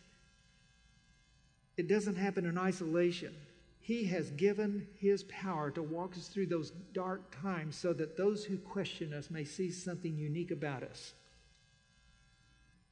It 1.76 1.88
doesn't 1.88 2.16
happen 2.16 2.46
in 2.46 2.56
isolation. 2.56 3.34
He 3.80 4.04
has 4.06 4.30
given 4.30 4.86
His 4.98 5.24
power 5.24 5.70
to 5.72 5.82
walk 5.82 6.16
us 6.16 6.28
through 6.28 6.46
those 6.46 6.70
dark 6.92 7.34
times 7.42 7.76
so 7.76 7.92
that 7.94 8.16
those 8.16 8.44
who 8.44 8.56
question 8.56 9.12
us 9.12 9.30
may 9.30 9.44
see 9.44 9.70
something 9.70 10.16
unique 10.16 10.52
about 10.52 10.84
us. 10.84 11.12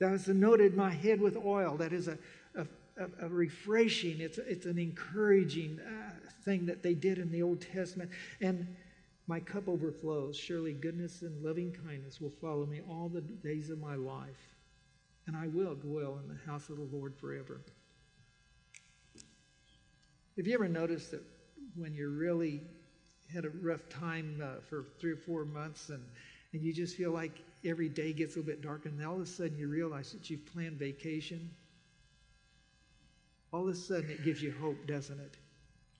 Thou 0.01 0.09
hast 0.09 0.27
anointed 0.27 0.77
my 0.77 0.91
head 0.91 1.21
with 1.21 1.37
oil. 1.37 1.77
That 1.77 1.93
is 1.93 2.09
a, 2.09 2.19
a, 2.57 2.67
a 3.21 3.29
refreshing, 3.29 4.21
it's, 4.21 4.39
it's 4.39 4.67
an 4.67 4.79
encouraging 4.79 5.79
uh, 5.81 6.02
thing 6.45 6.67
that 6.67 6.83
they 6.83 6.95
did 6.95 7.19
in 7.19 7.31
the 7.31 7.43
Old 7.43 7.61
Testament. 7.61 8.11
And 8.41 8.67
my 9.27 9.41
cup 9.41 9.69
overflows. 9.69 10.37
Surely 10.37 10.73
goodness 10.73 11.23
and 11.23 11.43
loving 11.45 11.73
kindness 11.73 12.21
will 12.21 12.33
follow 12.41 12.67
me 12.67 12.81
all 12.89 13.09
the 13.09 13.21
days 13.21 13.71
of 13.71 13.79
my 13.79 13.95
life. 13.95 14.55
And 15.27 15.37
I 15.37 15.47
will 15.47 15.75
dwell 15.75 16.19
in 16.23 16.29
the 16.29 16.51
house 16.51 16.69
of 16.69 16.77
the 16.77 16.89
Lord 16.93 17.15
forever. 17.17 17.61
Have 20.37 20.47
you 20.47 20.55
ever 20.55 20.69
noticed 20.69 21.11
that 21.13 21.23
when 21.77 21.95
you're 21.95 22.11
really 22.11 22.63
had 23.33 23.45
a 23.45 23.51
rough 23.51 23.89
time 23.89 24.43
uh, 24.43 24.61
for 24.69 24.87
three 24.99 25.13
or 25.13 25.17
four 25.17 25.45
months 25.45 25.89
and, 25.91 26.03
and 26.53 26.63
you 26.63 26.73
just 26.73 26.97
feel 26.97 27.13
like 27.13 27.43
every 27.65 27.89
day 27.89 28.13
gets 28.13 28.35
a 28.35 28.39
little 28.39 28.53
bit 28.53 28.63
darker 28.63 28.89
and 28.89 28.99
then 28.99 29.07
all 29.07 29.17
of 29.17 29.23
a 29.23 29.27
sudden 29.27 29.57
you 29.57 29.69
realize 29.69 30.13
that 30.13 30.29
you've 30.29 30.45
planned 30.47 30.79
vacation? 30.79 31.51
All 33.53 33.69
of 33.69 33.69
a 33.69 33.77
sudden 33.77 34.11
it 34.11 34.25
gives 34.25 34.43
you 34.43 34.53
hope, 34.61 34.87
doesn't 34.87 35.21
it? 35.21 35.37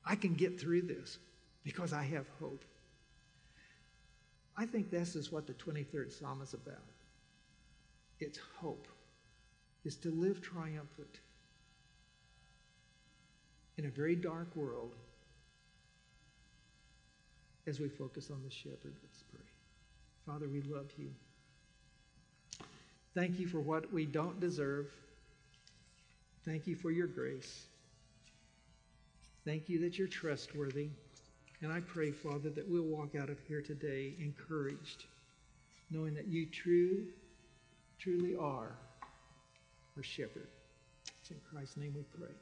I 0.05 0.17
can 0.17 0.35
get 0.35 0.61
through 0.61 0.83
this 0.83 1.19
because 1.65 1.93
I 1.93 2.03
have 2.05 2.27
hope. 2.41 2.65
I 4.57 4.67
think 4.67 4.91
this 4.91 5.17
is 5.17 5.33
what 5.33 5.47
the 5.47 5.55
23rd 5.55 6.19
Psalm 6.19 6.43
is 6.43 6.55
about. 6.55 6.77
It's 8.21 8.39
hope. 8.59 8.87
It's 9.85 9.97
to 9.97 10.11
live 10.11 10.41
triumphant 10.41 11.21
in 13.79 13.87
a 13.87 13.91
very 13.91 14.15
dark 14.15 14.55
world 14.55 14.95
as 17.67 17.81
we 17.81 17.89
focus 17.89 18.31
on 18.31 18.43
the 18.43 18.51
shepherd. 18.51 18.95
Let's 19.03 19.23
pray. 19.31 19.41
Father, 20.27 20.49
we 20.49 20.63
love 20.63 20.91
you. 20.97 21.11
Thank 23.15 23.39
you 23.39 23.47
for 23.47 23.61
what 23.61 23.93
we 23.93 24.07
don't 24.07 24.41
deserve. 24.41 24.89
Thank 26.45 26.67
you 26.67 26.77
for 26.77 26.91
your 26.91 27.07
grace. 27.07 27.67
Thank 29.45 29.69
you 29.69 29.81
that 29.81 29.99
you're 29.99 30.09
trustworthy. 30.09 30.89
And 31.63 31.73
I 31.73 31.81
pray, 31.81 32.11
Father, 32.11 32.51
that 32.51 32.69
we'll 32.69 32.85
walk 32.85 33.15
out 33.15 33.29
of 33.29 33.39
here 33.47 33.61
today 33.61 34.15
encouraged, 34.21 35.05
knowing 35.91 36.15
that 36.15 36.27
you 36.27 36.47
true, 36.47 37.07
truly 37.99 38.37
are 38.37 38.73
our 39.97 40.03
shepherd. 40.03 40.49
It's 41.21 41.31
in 41.31 41.37
Christ's 41.51 41.77
name 41.77 41.95
we 41.95 42.03
pray. 42.19 42.35